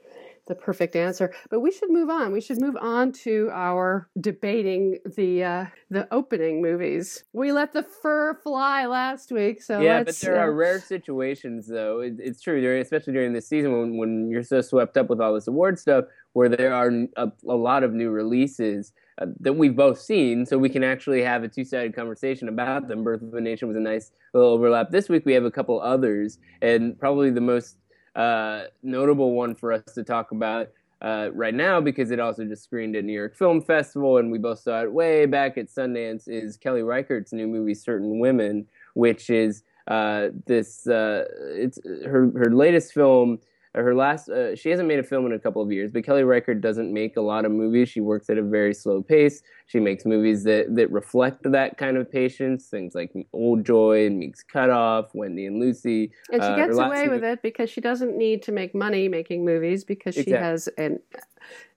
the 0.50 0.56
perfect 0.56 0.98
answer. 0.98 1.34
But 1.50 1.62
we 1.62 1.72
should 1.72 1.90
move 1.90 2.10
on. 2.10 2.34
We 2.34 2.42
should 2.42 2.60
move 2.60 2.76
on 2.82 3.14
to 3.24 3.50
our 3.54 4.10
debating 4.20 4.98
the 5.16 5.44
uh, 5.44 5.66
the 5.90 6.14
opening 6.14 6.62
movies. 6.62 7.24
We 7.32 7.54
let 7.54 7.72
the 7.72 7.84
fur 7.84 8.34
fly 8.44 8.86
last 8.88 9.32
week, 9.32 9.62
so 9.62 9.80
yeah, 9.80 10.04
but 10.04 10.16
there 10.18 10.38
uh, 10.38 10.46
are 10.46 10.54
rare 10.54 10.82
situations, 10.82 11.68
though. 11.68 12.02
It, 12.02 12.16
it's 12.18 12.42
true, 12.42 12.60
during, 12.60 12.82
especially 12.82 13.14
during 13.14 13.32
this 13.32 13.48
season 13.48 13.80
when, 13.80 13.98
when 13.98 14.30
you're 14.30 14.44
so 14.44 14.60
swept 14.60 14.98
up 14.98 15.10
with 15.10 15.22
all 15.22 15.34
this 15.34 15.48
award 15.48 15.80
stuff, 15.80 16.06
where 16.34 16.50
there 16.50 16.74
are 16.74 16.92
a, 17.18 17.32
a 17.48 17.56
lot 17.56 17.84
of 17.84 17.94
new 17.94 18.10
releases 18.10 18.94
uh, 19.22 19.26
that 19.40 19.54
we've 19.54 19.76
both 19.76 20.00
seen, 20.00 20.46
so 20.46 20.58
we 20.58 20.70
can 20.70 20.84
actually 20.84 21.22
have 21.22 21.44
a 21.44 21.48
two 21.48 21.66
sided 21.66 21.96
conversation 21.96 22.48
about 22.48 22.88
them. 22.88 23.04
Birth 23.04 23.22
of 23.22 23.34
a 23.34 23.42
Nation 23.42 23.68
was 23.68 23.78
a 23.78 23.82
nice 23.82 24.12
little 24.34 24.50
overlap. 24.50 24.92
This 24.92 25.10
week 25.10 25.26
we 25.26 25.34
have 25.34 25.46
a 25.46 25.52
couple 25.52 25.80
others, 25.82 26.40
and 26.62 26.98
probably 27.00 27.30
the 27.30 27.42
most 27.42 27.78
uh, 28.16 28.64
notable 28.84 29.34
one 29.34 29.56
for 29.56 29.74
us 29.74 29.84
to 29.96 30.04
talk 30.04 30.32
about 30.32 30.70
uh, 31.02 31.30
right 31.34 31.54
now 31.54 31.80
because 31.80 32.12
it 32.12 32.20
also 32.20 32.44
just 32.46 32.64
screened 32.64 32.96
at 32.96 33.06
New 33.06 33.14
York 33.14 33.36
Film 33.36 33.62
Festival 33.62 34.18
and 34.18 34.32
we 34.32 34.38
both 34.38 34.60
saw 34.60 34.82
it 34.82 34.92
way 34.92 35.26
back 35.26 35.58
at 35.58 35.68
Sundance 35.68 36.28
is 36.28 36.58
Kelly 36.58 36.82
Reichardt's 36.82 37.32
new 37.32 37.48
movie 37.48 37.74
Certain 37.74 38.20
Women, 38.20 38.66
which 38.96 39.30
is 39.30 39.64
uh, 39.88 40.28
this 40.46 40.88
uh, 40.88 41.26
it's 41.40 41.80
her 42.06 42.32
her 42.38 42.54
latest 42.54 42.94
film. 42.94 43.40
Her 43.76 43.94
last, 43.94 44.30
uh, 44.30 44.56
she 44.56 44.70
hasn't 44.72 44.88
made 44.88 44.98
a 44.98 45.04
film 45.04 45.28
in 45.28 45.34
a 45.34 45.40
couple 45.40 45.62
of 45.62 45.72
years, 45.72 45.92
but 45.92 46.04
Kelly 46.04 46.24
Reichardt 46.24 46.60
doesn't 46.60 46.92
make 46.92 47.18
a 47.18 47.22
lot 47.22 47.46
of 47.46 47.52
movies. 47.52 47.88
She 47.90 48.02
works 48.02 48.28
at 48.32 48.40
a 48.40 48.42
very 48.42 48.74
slow 48.74 49.04
pace. 49.04 49.44
She 49.68 49.80
makes 49.80 50.06
movies 50.06 50.44
that, 50.46 50.76
that 50.76 50.92
reflect 50.92 51.44
that 51.52 51.78
kind 51.78 51.96
of 51.96 52.12
patience, 52.12 52.66
things 52.68 52.96
like 52.96 53.14
Old 53.32 53.64
Joy 53.64 54.08
and 54.08 54.18
Meek's 54.18 54.42
Cutoff, 54.42 55.14
Wendy 55.14 55.46
and 55.46 55.60
Lucy. 55.60 56.12
and 56.32 56.42
she 56.42 56.48
uh, 56.50 56.56
gets 56.56 56.76
last 56.76 56.88
away 56.88 57.04
movie- 57.06 57.10
with 57.18 57.24
it 57.24 57.42
because 57.44 57.70
she 57.70 57.80
doesn't 57.80 58.18
need 58.18 58.42
to 58.44 58.52
make 58.52 58.74
money 58.74 59.08
making 59.08 59.46
movies 59.46 59.84
because 59.84 60.16
she 60.16 60.22
Exactly. 60.22 60.44
has 60.48 60.68
an 60.80 61.00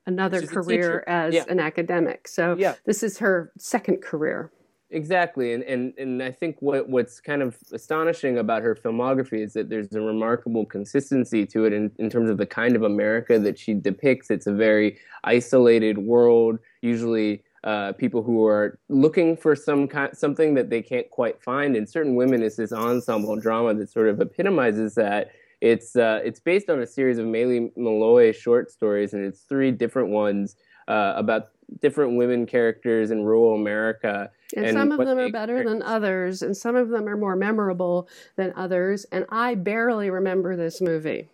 another 0.07 0.40
She's 0.40 0.50
career 0.50 1.05
as 1.07 1.35
Yeah. 1.35 1.44
an 1.48 1.61
academic. 1.61 2.26
So 2.26 2.57
Yeah. 2.59 2.74
this 2.87 3.02
is 3.02 3.18
her 3.18 3.52
second 3.59 4.00
career. 4.02 4.50
Exactly, 4.94 5.55
and, 5.55 5.62
and 5.64 5.94
and 5.96 6.22
I 6.22 6.31
think 6.31 6.57
what 6.61 6.87
what's 6.87 7.18
kind 7.18 7.40
of 7.40 7.57
astonishing 7.72 8.37
about 8.37 8.61
her 8.61 8.74
filmography 8.74 9.42
is 9.42 9.55
that 9.55 9.70
there's 9.70 9.90
a 9.94 10.02
remarkable 10.02 10.66
consistency 10.66 11.46
to 11.46 11.64
it 11.64 11.72
in, 11.72 11.90
in 11.98 12.11
terms 12.11 12.28
of 12.28 12.37
the 12.37 12.44
kind 12.44 12.76
of 12.76 12.83
America 12.83 13.38
that 13.38 13.59
she 13.59 13.72
depicts. 13.72 14.31
It's 14.31 14.46
a 14.46 14.52
very 14.52 14.98
isolated 15.24 15.96
world, 15.96 16.59
usually 16.83 17.42
uh, 17.64 17.92
people 17.92 18.22
who 18.22 18.46
are 18.46 18.78
looking 18.90 19.35
for 19.35 19.57
some 19.57 19.88
kind, 19.88 20.14
something 20.14 20.52
that 20.55 20.68
they 20.68 20.83
can't 20.83 21.09
quite 21.09 21.42
find. 21.42 21.74
And 21.74 21.88
certain 21.88 22.14
women 22.14 22.42
is 22.42 22.57
this 22.57 22.70
ensemble 22.72 23.37
drama 23.37 23.72
that 23.72 23.88
sort 23.88 24.09
of 24.11 24.20
epitomizes 24.20 24.94
that. 24.96 25.31
It's 25.62 25.94
uh, 25.96 26.20
it's 26.24 26.40
based 26.40 26.68
on 26.68 26.81
a 26.83 26.87
series 26.87 27.18
of 27.18 27.26
Maile 27.26 27.70
Meloy 27.78 28.35
short 28.35 28.70
stories, 28.70 29.14
and 29.14 29.24
it's 29.24 29.42
three 29.42 29.70
different 29.70 30.09
ones 30.11 30.57
uh, 30.88 31.14
about 31.16 31.51
different 31.81 32.16
women 32.16 32.47
characters 32.47 33.11
in 33.11 33.23
rural 33.23 33.55
America. 33.55 34.31
And, 34.55 34.66
and 34.66 34.77
some 34.77 34.92
of 34.92 35.07
them 35.07 35.18
are 35.18 35.31
better 35.31 35.64
than 35.64 35.83
others, 35.83 36.42
and 36.42 36.57
some 36.57 36.77
of 36.77 36.90
them 36.90 37.09
are 37.09 37.16
more 37.16 37.37
memorable 37.37 38.09
than 38.37 38.53
others. 38.55 39.07
And 39.11 39.25
I 39.31 39.55
barely 39.55 40.11
remember 40.11 40.57
this 40.57 40.81
movie. 40.81 41.29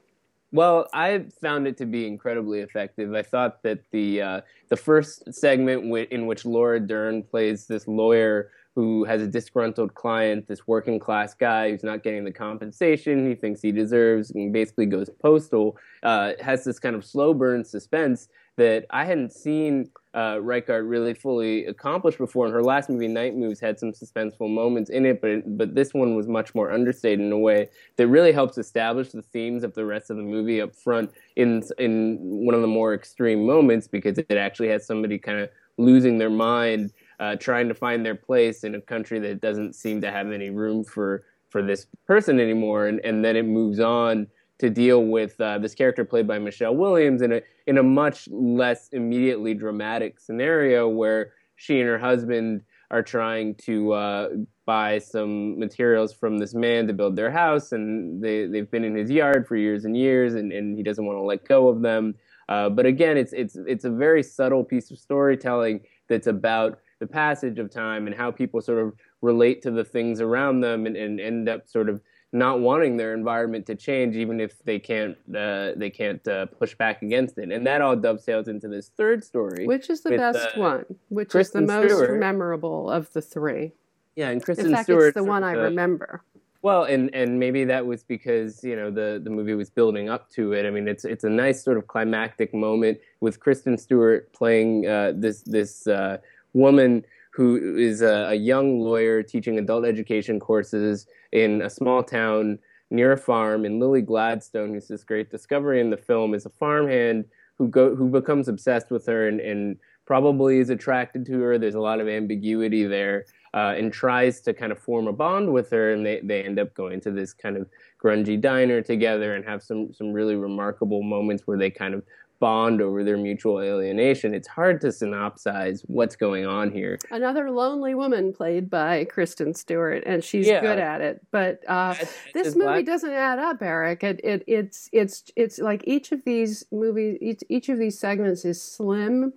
Well, 0.51 0.89
I 0.95 1.27
found 1.43 1.67
it 1.67 1.77
to 1.79 1.87
be 1.87 2.07
incredibly 2.07 2.61
effective. 2.61 3.13
I 3.15 3.23
thought 3.23 3.63
that 3.65 3.81
the 3.91 4.23
uh, 4.23 4.41
the 4.69 4.77
first 4.77 5.35
segment 5.35 5.83
w- 5.83 6.07
in 6.11 6.27
which 6.27 6.47
Laura 6.47 6.81
Dern 6.81 7.23
plays 7.23 7.67
this 7.67 7.87
lawyer 7.87 8.51
who 8.79 9.03
has 9.03 9.21
a 9.21 9.27
disgruntled 9.27 9.93
client, 9.97 10.47
this 10.47 10.69
working 10.69 11.01
class 11.01 11.35
guy 11.35 11.69
who's 11.69 11.83
not 11.83 12.05
getting 12.05 12.23
the 12.23 12.31
compensation 12.31 13.29
he 13.29 13.35
thinks 13.35 13.61
he 13.61 13.73
deserves, 13.73 14.31
and 14.31 14.53
basically 14.53 14.87
goes 14.87 15.11
postal, 15.21 15.77
uh, 16.05 16.35
has 16.41 16.63
this 16.63 16.79
kind 16.79 16.95
of 16.95 17.05
slow 17.05 17.35
burn 17.35 17.65
suspense 17.65 18.29
that 18.57 18.87
I 18.91 19.05
hadn't 19.05 19.33
seen 19.33 19.91
uh, 20.15 20.39
really 20.41 21.13
fully 21.13 21.67
accomplish 21.67 22.19
before. 22.19 22.45
And 22.45 22.55
her 22.55 22.63
last 22.63 22.89
movie, 22.89 23.09
Night 23.09 23.35
Moves, 23.35 23.59
had 23.59 23.81
some 23.81 23.91
suspenseful 23.91 24.49
moments 24.49 24.91
in 24.91 25.07
it, 25.07 25.21
but 25.21 25.59
but 25.59 25.75
this 25.75 25.93
one 25.93 26.15
was 26.15 26.29
much 26.29 26.55
more 26.55 26.71
understated 26.71 27.19
in 27.19 27.33
a 27.33 27.39
way 27.39 27.71
that 27.97 28.07
really 28.07 28.31
helps 28.31 28.59
establish 28.59 29.09
the 29.09 29.23
themes 29.23 29.65
of 29.65 29.75
the 29.75 29.85
rest 29.85 30.09
of 30.09 30.19
the 30.19 30.23
movie 30.23 30.61
up 30.61 30.73
front 30.73 31.11
in 31.35 31.65
in 31.79 32.17
one 32.21 32.55
of 32.55 32.61
the 32.61 32.69
more 32.69 32.95
extreme 32.95 33.45
moments 33.45 33.89
because 33.89 34.19
it 34.19 34.37
actually 34.37 34.69
has 34.69 34.87
somebody 34.87 35.19
kind 35.19 35.41
of 35.41 35.51
losing 35.79 36.19
their 36.19 36.31
mind, 36.31 36.93
uh, 37.21 37.37
trying 37.37 37.69
to 37.69 37.75
find 37.75 38.05
their 38.05 38.15
place 38.15 38.65
in 38.65 38.75
a 38.75 38.81
country 38.81 39.19
that 39.19 39.41
doesn't 39.41 39.75
seem 39.75 40.01
to 40.01 40.11
have 40.11 40.31
any 40.31 40.51
room 40.51 40.85
for 40.85 41.25
for 41.51 41.63
this 41.63 41.87
person 42.07 42.41
anymore, 42.41 42.87
and 42.87 43.01
and 43.01 43.25
then 43.25 43.37
it 43.37 43.45
moves 43.45 43.81
on 43.81 44.27
to 44.59 44.69
deal 44.69 45.05
with 45.05 45.41
uh, 45.41 45.59
this 45.59 45.75
character 45.75 46.05
played 46.05 46.27
by 46.27 46.39
Michelle 46.39 46.77
Williams 46.77 47.23
in 47.23 47.33
a 47.33 47.43
in 47.67 47.79
a 47.79 47.83
much 47.83 48.29
less 48.31 48.89
immediately 48.93 49.55
dramatic 49.55 50.21
scenario 50.21 50.89
where 50.89 51.33
she 51.57 51.81
and 51.81 51.89
her 51.89 51.99
husband 51.99 52.63
are 52.91 53.03
trying 53.03 53.55
to 53.55 53.93
uh, 53.93 54.29
buy 54.65 54.99
some 54.99 55.59
materials 55.59 56.13
from 56.13 56.39
this 56.39 56.55
man 56.55 56.87
to 56.87 56.93
build 56.93 57.17
their 57.17 57.31
house, 57.31 57.73
and 57.73 58.23
they 58.23 58.47
they've 58.47 58.71
been 58.71 58.85
in 58.85 58.95
his 58.95 59.11
yard 59.11 59.47
for 59.47 59.57
years 59.57 59.85
and 59.85 59.97
years, 59.97 60.35
and, 60.35 60.53
and 60.53 60.77
he 60.77 60.83
doesn't 60.83 61.05
want 61.05 61.17
to 61.17 61.23
let 61.23 61.47
go 61.47 61.69
of 61.69 61.83
them. 61.83 62.15
Uh, 62.49 62.69
but 62.69 62.87
again, 62.87 63.17
it's 63.17 63.33
it's 63.33 63.57
it's 63.67 63.85
a 63.85 63.91
very 63.91 64.23
subtle 64.23 64.65
piece 64.65 64.91
of 64.91 64.99
storytelling 64.99 65.81
that's 66.09 66.27
about 66.27 66.81
the 66.99 67.07
passage 67.07 67.59
of 67.59 67.71
time 67.71 68.07
and 68.07 68.15
how 68.15 68.31
people 68.31 68.61
sort 68.61 68.79
of 68.79 68.95
relate 69.23 69.63
to 69.63 69.71
the 69.71 69.85
things 69.85 70.21
around 70.21 70.61
them 70.61 70.87
and, 70.87 70.97
and 70.97 71.21
end 71.21 71.49
up 71.49 71.69
sort 71.69 71.89
of 71.89 72.01
not 72.33 72.61
wanting 72.61 72.97
their 72.97 73.15
environment 73.15 73.67
to 73.67 73.75
change, 73.75 74.15
even 74.17 74.41
if 74.41 74.63
they 74.65 74.79
can't 74.79 75.17
uh, 75.35 75.73
they 75.77 75.91
can't 75.91 76.27
uh, 76.29 76.47
push 76.47 76.75
back 76.75 77.03
against 77.03 77.39
it. 77.39 77.51
And 77.51 77.67
that 77.67 77.81
all 77.81 77.97
dovetails 77.97 78.49
into 78.49 78.69
this 78.69 78.91
third 78.97 79.25
story, 79.25 79.67
which 79.67 79.89
is 79.89 80.03
the 80.03 80.11
with, 80.11 80.19
best 80.21 80.57
uh, 80.57 80.61
one, 80.61 80.85
which 81.09 81.31
Kristen 81.31 81.65
is 81.65 81.69
the 81.69 81.81
most 81.81 81.95
Stewart. 81.95 82.21
memorable 82.21 82.91
of 82.91 83.13
the 83.13 83.23
three. 83.23 83.73
Yeah, 84.17 84.31
and 84.31 84.43
Kristen 84.43 84.67
In 84.67 84.73
fact, 84.73 84.85
Stewart. 84.85 85.09
it's 85.09 85.15
the 85.15 85.25
one 85.25 85.43
I 85.43 85.53
remember. 85.53 86.23
Well, 86.61 86.85
and 86.85 87.15
and 87.15 87.39
maybe 87.39 87.65
that 87.65 87.87
was 87.87 88.03
because 88.03 88.65
you 88.65 88.75
know 88.77 88.91
the 88.91 89.21
the 89.23 89.31
movie 89.31 89.55
was 89.55 89.71
building 89.71 90.11
up 90.11 90.29
to 90.31 90.53
it. 90.53 90.67
I 90.67 90.71
mean, 90.71 90.89
it's 90.89 91.05
it's 91.05 91.25
a 91.25 91.31
nice 91.31 91.63
sort 91.63 91.79
of 91.79 91.87
climactic 91.87 92.53
moment 92.53 92.99
with 93.21 93.39
Kristen 93.39 93.79
Stewart 93.79 94.33
playing 94.33 94.87
uh, 94.87 95.13
this 95.15 95.43
this 95.43 95.87
uh, 95.87 96.19
woman 96.53 97.05
who 97.39 97.77
is 97.77 98.03
a, 98.03 98.31
a, 98.31 98.35
young 98.35 98.81
lawyer 98.81 99.23
teaching 99.23 99.59
adult 99.59 99.85
education 99.85 100.41
courses 100.41 101.07
in 101.31 101.63
a 101.63 101.71
small 101.71 102.03
town 102.03 102.59
near 102.91 103.13
a 103.13 103.17
farm. 103.17 103.65
And 103.65 103.79
Lily 103.79 104.03
Gladstone, 104.03 104.75
who's 104.75 104.89
this 104.89 105.05
great 105.05 105.31
discovery 105.31 105.81
in 105.81 105.91
the 105.91 105.97
film, 105.97 106.35
is 106.35 106.47
a 106.47 106.51
farmhand 106.51 107.27
who 107.57 107.69
go 107.69 107.95
who 107.95 108.09
becomes 108.09 108.49
obsessed 108.49 108.91
with 108.91 109.07
her 109.07 109.29
and, 109.29 109.41
and 109.41 109.77
probably 110.05 110.59
is 110.59 110.71
attracted 110.71 111.27
to 111.27 111.41
her. 111.41 111.59
There's 111.59 111.75
a 111.75 111.81
lot 111.81 112.01
of 112.01 112.09
ambiguity 112.09 112.85
there. 112.85 113.27
Uh, 113.55 113.75
and 113.79 113.95
tries 113.95 114.43
to 114.43 114.53
kind 114.53 114.71
of 114.71 114.79
form 114.79 115.09
a 115.09 115.13
bond 115.13 115.51
with 115.51 115.71
her, 115.71 115.95
and 115.95 116.05
they, 116.05 116.21
they 116.23 116.43
end 116.43 116.59
up 116.59 116.75
going 116.75 117.01
to 117.01 117.11
this 117.11 117.33
kind 117.33 117.57
of 117.57 117.67
grungy 117.99 118.39
diner 118.39 118.83
together 118.83 119.35
and 119.35 119.43
have 119.43 119.63
some 119.63 119.91
some 119.95 120.13
really 120.13 120.37
remarkable 120.37 121.03
moments 121.03 121.47
where 121.47 121.57
they 121.57 121.71
kind 121.71 121.95
of 121.95 122.03
bond 122.41 122.81
over 122.81 123.05
their 123.05 123.17
mutual 123.17 123.61
alienation. 123.61 124.35
It's 124.35 124.49
hard 124.49 124.81
to 124.83 124.89
synopsize 124.89 125.83
what's 125.87 126.17
going 126.17 126.47
on 126.47 126.71
here. 126.71 126.99
Another 127.11 127.51
lonely 127.51 127.95
woman 127.95 128.33
played 128.33 128.71
by 128.71 129.05
Kristen 129.05 129.55
Stewart, 129.55 130.03
and 130.07 130.23
she's 130.23 130.47
yeah. 130.47 130.61
good 130.61 130.79
at 130.79 131.01
it. 131.01 131.21
But 131.31 131.61
uh, 131.69 131.95
this 132.35 132.55
movie 132.55 132.83
black. 132.83 132.87
doesn't 132.87 133.13
add 133.13 133.39
up, 133.39 133.63
Eric. 133.63 134.05
It, 134.05 134.21
it, 134.23 134.45
it's 134.47 134.89
it's 134.93 135.25
it's 135.37 135.59
like 135.59 135.83
each 135.87 136.13
of 136.13 136.25
these 136.25 136.65
movies, 136.71 137.19
each, 137.21 137.43
each 137.49 137.69
of 137.69 137.79
these 137.79 137.99
segments 137.99 138.45
is 138.45 138.61
slim 138.63 139.33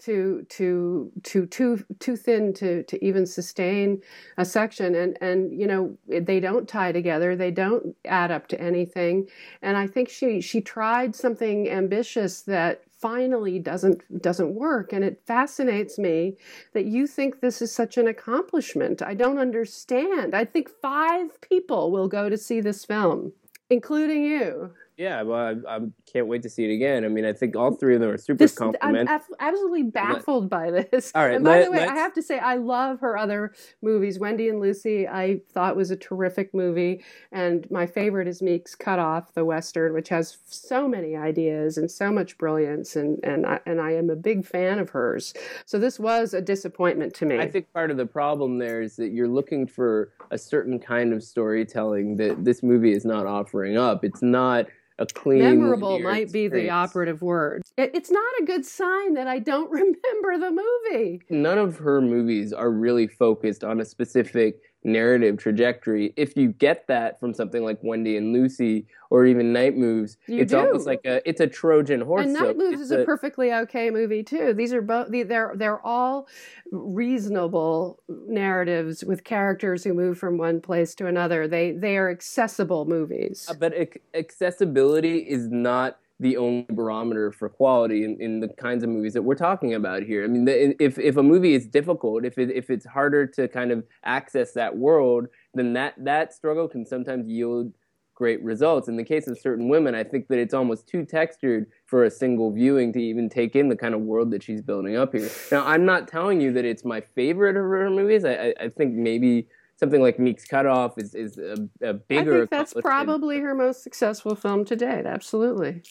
to 0.00 0.46
to 0.50 1.10
to 1.22 1.46
too 1.46 1.84
too 1.98 2.16
thin 2.16 2.52
to 2.54 2.82
to 2.84 3.04
even 3.04 3.26
sustain 3.26 4.00
a 4.36 4.44
section. 4.44 4.94
And 4.94 5.16
and 5.20 5.58
you 5.58 5.66
know 5.66 5.96
they 6.08 6.40
don't 6.40 6.68
tie 6.68 6.92
together. 6.92 7.36
They 7.36 7.50
don't 7.50 7.96
add 8.04 8.30
up 8.30 8.48
to 8.48 8.60
anything. 8.60 9.28
And 9.62 9.76
i 9.76 9.86
think 9.86 10.08
she 10.08 10.40
she 10.40 10.60
tried 10.60 11.14
something 11.14 11.68
ambitious 11.68 12.42
that 12.42 12.82
finally 13.00 13.58
doesn't 13.58 14.22
doesn't 14.22 14.54
work. 14.54 14.92
And 14.92 15.04
it 15.04 15.22
fascinates 15.26 15.98
me 15.98 16.36
that 16.72 16.86
you 16.86 17.06
think 17.06 17.40
this 17.40 17.60
is 17.62 17.72
such 17.72 17.96
an 17.96 18.08
accomplishment. 18.08 19.02
I 19.02 19.14
don't 19.14 19.38
understand. 19.38 20.34
I 20.34 20.44
think 20.44 20.68
five 20.82 21.40
people 21.40 21.90
will 21.90 22.08
go 22.08 22.28
to 22.28 22.36
see 22.36 22.60
this 22.60 22.84
film 22.84 23.32
including 23.70 24.24
you 24.24 24.70
yeah, 24.96 25.22
well, 25.22 25.60
I, 25.66 25.76
I, 25.76 25.80
can't 26.06 26.28
wait 26.28 26.42
to 26.42 26.48
see 26.48 26.64
it 26.64 26.72
again. 26.72 27.04
I 27.04 27.08
mean, 27.08 27.24
I 27.24 27.32
think 27.32 27.56
all 27.56 27.74
three 27.74 27.96
of 27.96 28.00
them 28.00 28.10
are 28.10 28.16
super 28.16 28.38
this. 28.38 28.56
I'm 28.80 29.08
absolutely 29.40 29.82
baffled 29.82 30.48
by 30.48 30.70
this. 30.70 31.10
All 31.14 31.26
right, 31.26 31.34
and 31.34 31.44
by 31.44 31.58
let, 31.58 31.64
the 31.64 31.70
way, 31.72 31.80
I 31.80 31.94
have 31.96 32.14
to 32.14 32.22
say, 32.22 32.38
I 32.38 32.56
love 32.56 33.00
her 33.00 33.16
other 33.16 33.52
movies. 33.82 34.20
Wendy 34.20 34.48
and 34.48 34.60
Lucy, 34.60 35.08
I 35.08 35.40
thought 35.52 35.74
was 35.74 35.90
a 35.90 35.96
terrific 35.96 36.54
movie, 36.54 37.02
and 37.32 37.68
my 37.72 37.86
favorite 37.86 38.28
is 38.28 38.40
Meek's 38.40 38.76
Cut 38.76 39.00
Off, 39.00 39.34
the 39.34 39.44
western, 39.44 39.94
which 39.94 40.10
has 40.10 40.38
so 40.46 40.86
many 40.86 41.16
ideas 41.16 41.76
and 41.76 41.90
so 41.90 42.12
much 42.12 42.38
brilliance, 42.38 42.94
and 42.94 43.18
and 43.24 43.46
I, 43.46 43.60
and 43.66 43.80
I 43.80 43.92
am 43.92 44.10
a 44.10 44.16
big 44.16 44.46
fan 44.46 44.78
of 44.78 44.90
hers. 44.90 45.34
So 45.66 45.78
this 45.78 45.98
was 45.98 46.34
a 46.34 46.40
disappointment 46.40 47.14
to 47.14 47.26
me. 47.26 47.40
I 47.40 47.50
think 47.50 47.72
part 47.72 47.90
of 47.90 47.96
the 47.96 48.06
problem 48.06 48.58
there 48.58 48.80
is 48.80 48.94
that 48.96 49.08
you're 49.08 49.28
looking 49.28 49.66
for 49.66 50.12
a 50.30 50.38
certain 50.38 50.78
kind 50.78 51.12
of 51.12 51.24
storytelling 51.24 52.16
that 52.16 52.44
this 52.44 52.62
movie 52.62 52.92
is 52.92 53.04
not 53.04 53.26
offering 53.26 53.76
up. 53.76 54.04
It's 54.04 54.22
not 54.22 54.66
a 54.98 55.06
clean 55.06 55.40
memorable 55.40 55.98
might 55.98 56.30
be 56.30 56.48
the 56.48 56.70
operative 56.70 57.22
word. 57.22 57.62
It, 57.76 57.90
it's 57.94 58.10
not 58.10 58.32
a 58.40 58.44
good 58.44 58.64
sign 58.64 59.14
that 59.14 59.26
i 59.26 59.38
don't 59.38 59.70
remember 59.70 60.38
the 60.38 60.50
movie. 60.50 61.22
None 61.30 61.58
of 61.58 61.78
her 61.78 62.00
movies 62.00 62.52
are 62.52 62.70
really 62.70 63.06
focused 63.06 63.64
on 63.64 63.80
a 63.80 63.84
specific 63.84 64.60
narrative 64.84 65.38
trajectory. 65.38 66.12
If 66.16 66.36
you 66.36 66.48
get 66.48 66.86
that 66.88 67.18
from 67.18 67.34
something 67.34 67.64
like 67.64 67.78
Wendy 67.82 68.16
and 68.16 68.32
Lucy 68.32 68.86
or 69.10 69.24
even 69.24 69.52
Night 69.52 69.76
Moves, 69.76 70.18
you 70.26 70.38
it's 70.38 70.52
do. 70.52 70.58
almost 70.58 70.86
like 70.86 71.00
a 71.04 71.26
it's 71.28 71.40
a 71.40 71.46
Trojan 71.46 72.02
horse. 72.02 72.24
And 72.24 72.34
Night 72.34 72.56
Moves 72.56 72.80
is 72.80 72.90
a, 72.90 73.00
a, 73.00 73.04
perfectly 73.04 73.52
okay 73.52 73.90
movie 73.90 74.22
too. 74.22 74.52
These 74.52 74.72
are 74.72 74.82
both 74.82 75.08
they're 75.10 75.52
they're 75.56 75.84
all 75.84 76.28
reasonable 76.70 78.02
narratives 78.08 79.02
with 79.04 79.24
characters 79.24 79.84
who 79.84 79.94
move 79.94 80.18
from 80.18 80.36
one 80.36 80.60
place 80.60 80.94
to 80.96 81.06
another. 81.06 81.48
They 81.48 81.72
they 81.72 81.96
are 81.96 82.10
accessible 82.10 82.84
movies. 82.84 83.46
Uh, 83.48 83.54
but 83.54 83.72
accessibility 84.14 85.18
is 85.18 85.48
not 85.48 85.98
the 86.20 86.36
only 86.36 86.66
barometer 86.70 87.32
for 87.32 87.48
quality 87.48 88.04
in, 88.04 88.16
in 88.20 88.40
the 88.40 88.48
kinds 88.48 88.84
of 88.84 88.90
movies 88.90 89.14
that 89.14 89.22
we're 89.22 89.34
talking 89.34 89.74
about 89.74 90.02
here. 90.02 90.24
I 90.24 90.28
mean, 90.28 90.44
the, 90.44 90.82
if 90.82 90.98
if 90.98 91.16
a 91.16 91.22
movie 91.22 91.54
is 91.54 91.66
difficult, 91.66 92.24
if 92.24 92.38
it, 92.38 92.50
if 92.50 92.70
it's 92.70 92.86
harder 92.86 93.26
to 93.28 93.48
kind 93.48 93.72
of 93.72 93.84
access 94.04 94.52
that 94.52 94.76
world, 94.76 95.26
then 95.54 95.72
that 95.72 95.94
that 95.98 96.32
struggle 96.32 96.68
can 96.68 96.86
sometimes 96.86 97.28
yield 97.28 97.72
great 98.14 98.40
results. 98.44 98.86
In 98.86 98.96
the 98.96 99.02
case 99.02 99.26
of 99.26 99.36
certain 99.40 99.68
women, 99.68 99.96
I 99.96 100.04
think 100.04 100.28
that 100.28 100.38
it's 100.38 100.54
almost 100.54 100.86
too 100.86 101.04
textured 101.04 101.66
for 101.86 102.04
a 102.04 102.10
single 102.10 102.52
viewing 102.52 102.92
to 102.92 103.00
even 103.00 103.28
take 103.28 103.56
in 103.56 103.68
the 103.68 103.76
kind 103.76 103.92
of 103.92 104.00
world 104.02 104.30
that 104.30 104.42
she's 104.44 104.62
building 104.62 104.96
up 104.96 105.12
here. 105.12 105.28
Now, 105.50 105.66
I'm 105.66 105.84
not 105.84 106.06
telling 106.06 106.40
you 106.40 106.52
that 106.52 106.64
it's 106.64 106.84
my 106.84 107.00
favorite 107.00 107.56
of 107.56 107.64
her 107.64 107.90
movies. 107.90 108.24
I, 108.24 108.54
I 108.60 108.68
think 108.68 108.94
maybe 108.94 109.48
something 109.76 110.00
like 110.00 110.20
Meek's 110.20 110.44
Cutoff 110.44 110.96
is 110.96 111.16
is 111.16 111.38
a, 111.38 111.56
a 111.82 111.94
bigger. 111.94 112.34
I 112.34 112.38
think 112.38 112.50
that's 112.50 112.74
probably 112.74 113.40
her 113.40 113.52
most 113.52 113.82
successful 113.82 114.36
film 114.36 114.64
to 114.66 114.76
date. 114.76 115.06
Absolutely 115.06 115.82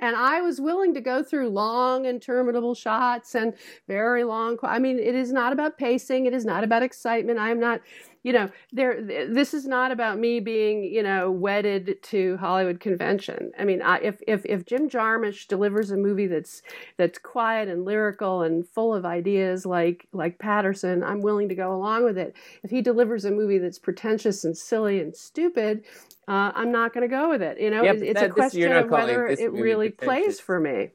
and 0.00 0.16
I 0.16 0.40
was 0.40 0.60
willing 0.60 0.94
to 0.94 1.00
go 1.00 1.22
through 1.22 1.50
long, 1.50 2.06
interminable 2.06 2.74
shots 2.74 3.34
and 3.34 3.54
very 3.86 4.24
long. 4.24 4.58
I 4.62 4.78
mean, 4.78 4.98
it 4.98 5.14
is 5.14 5.32
not 5.32 5.52
about 5.52 5.78
pacing. 5.78 6.26
It 6.26 6.32
is 6.32 6.44
not 6.44 6.64
about 6.64 6.82
excitement. 6.82 7.38
I 7.38 7.50
am 7.50 7.60
not 7.60 7.80
you 8.22 8.32
know 8.32 8.50
there 8.72 9.00
this 9.02 9.54
is 9.54 9.66
not 9.66 9.90
about 9.92 10.18
me 10.18 10.40
being 10.40 10.84
you 10.84 11.02
know 11.02 11.30
wedded 11.30 11.96
to 12.02 12.36
hollywood 12.36 12.80
convention. 12.80 13.52
I 13.58 13.64
mean 13.64 13.82
I, 13.82 13.98
if 13.98 14.20
if 14.26 14.44
if 14.44 14.66
jim 14.66 14.88
jarmusch 14.88 15.46
delivers 15.46 15.90
a 15.90 15.96
movie 15.96 16.26
that's 16.26 16.62
that's 16.96 17.18
quiet 17.18 17.68
and 17.68 17.84
lyrical 17.84 18.42
and 18.42 18.66
full 18.66 18.94
of 18.94 19.04
ideas 19.06 19.64
like 19.64 20.06
like 20.12 20.38
paterson 20.38 21.02
i'm 21.02 21.20
willing 21.20 21.48
to 21.48 21.54
go 21.54 21.74
along 21.74 22.04
with 22.04 22.18
it. 22.18 22.34
If 22.62 22.70
he 22.70 22.82
delivers 22.82 23.24
a 23.24 23.30
movie 23.30 23.58
that's 23.58 23.78
pretentious 23.78 24.44
and 24.44 24.56
silly 24.56 25.00
and 25.00 25.14
stupid 25.16 25.84
uh, 26.28 26.52
i'm 26.54 26.70
not 26.70 26.92
going 26.92 27.08
to 27.08 27.08
go 27.08 27.30
with 27.30 27.42
it 27.42 27.60
you 27.60 27.70
know? 27.70 27.82
Yep, 27.82 27.94
it's, 27.96 28.02
it's 28.04 28.20
that- 28.20 28.30
a 28.30 28.32
question 28.32 28.72
of 28.72 28.90
whether 28.90 29.26
it 29.26 29.52
really 29.52 29.90
plays 29.90 30.40
for 30.40 30.60
me 30.60 30.90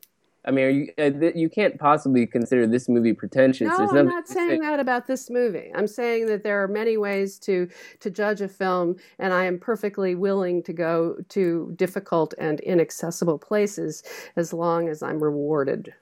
I 0.47 0.51
mean, 0.51 0.65
are 0.65 0.69
you 0.69 0.87
uh, 0.97 1.09
th- 1.09 1.35
you 1.35 1.49
can't 1.49 1.79
possibly 1.79 2.27
consider 2.27 2.67
this 2.67 2.87
movie 2.87 3.13
pretentious. 3.13 3.67
No, 3.67 3.89
I'm 3.89 4.05
not 4.05 4.27
saying 4.27 4.61
say- 4.61 4.69
that 4.69 4.79
about 4.79 5.07
this 5.07 5.29
movie. 5.29 5.71
I'm 5.73 5.87
saying 5.87 6.27
that 6.27 6.43
there 6.43 6.61
are 6.61 6.67
many 6.67 6.97
ways 6.97 7.39
to 7.39 7.67
to 8.01 8.09
judge 8.09 8.41
a 8.41 8.47
film, 8.47 8.97
and 9.17 9.33
I 9.33 9.45
am 9.45 9.59
perfectly 9.59 10.13
willing 10.13 10.61
to 10.63 10.73
go 10.73 11.17
to 11.29 11.73
difficult 11.75 12.33
and 12.37 12.59
inaccessible 12.59 13.39
places 13.39 14.03
as 14.35 14.53
long 14.53 14.87
as 14.87 15.01
I'm 15.01 15.21
rewarded. 15.21 15.93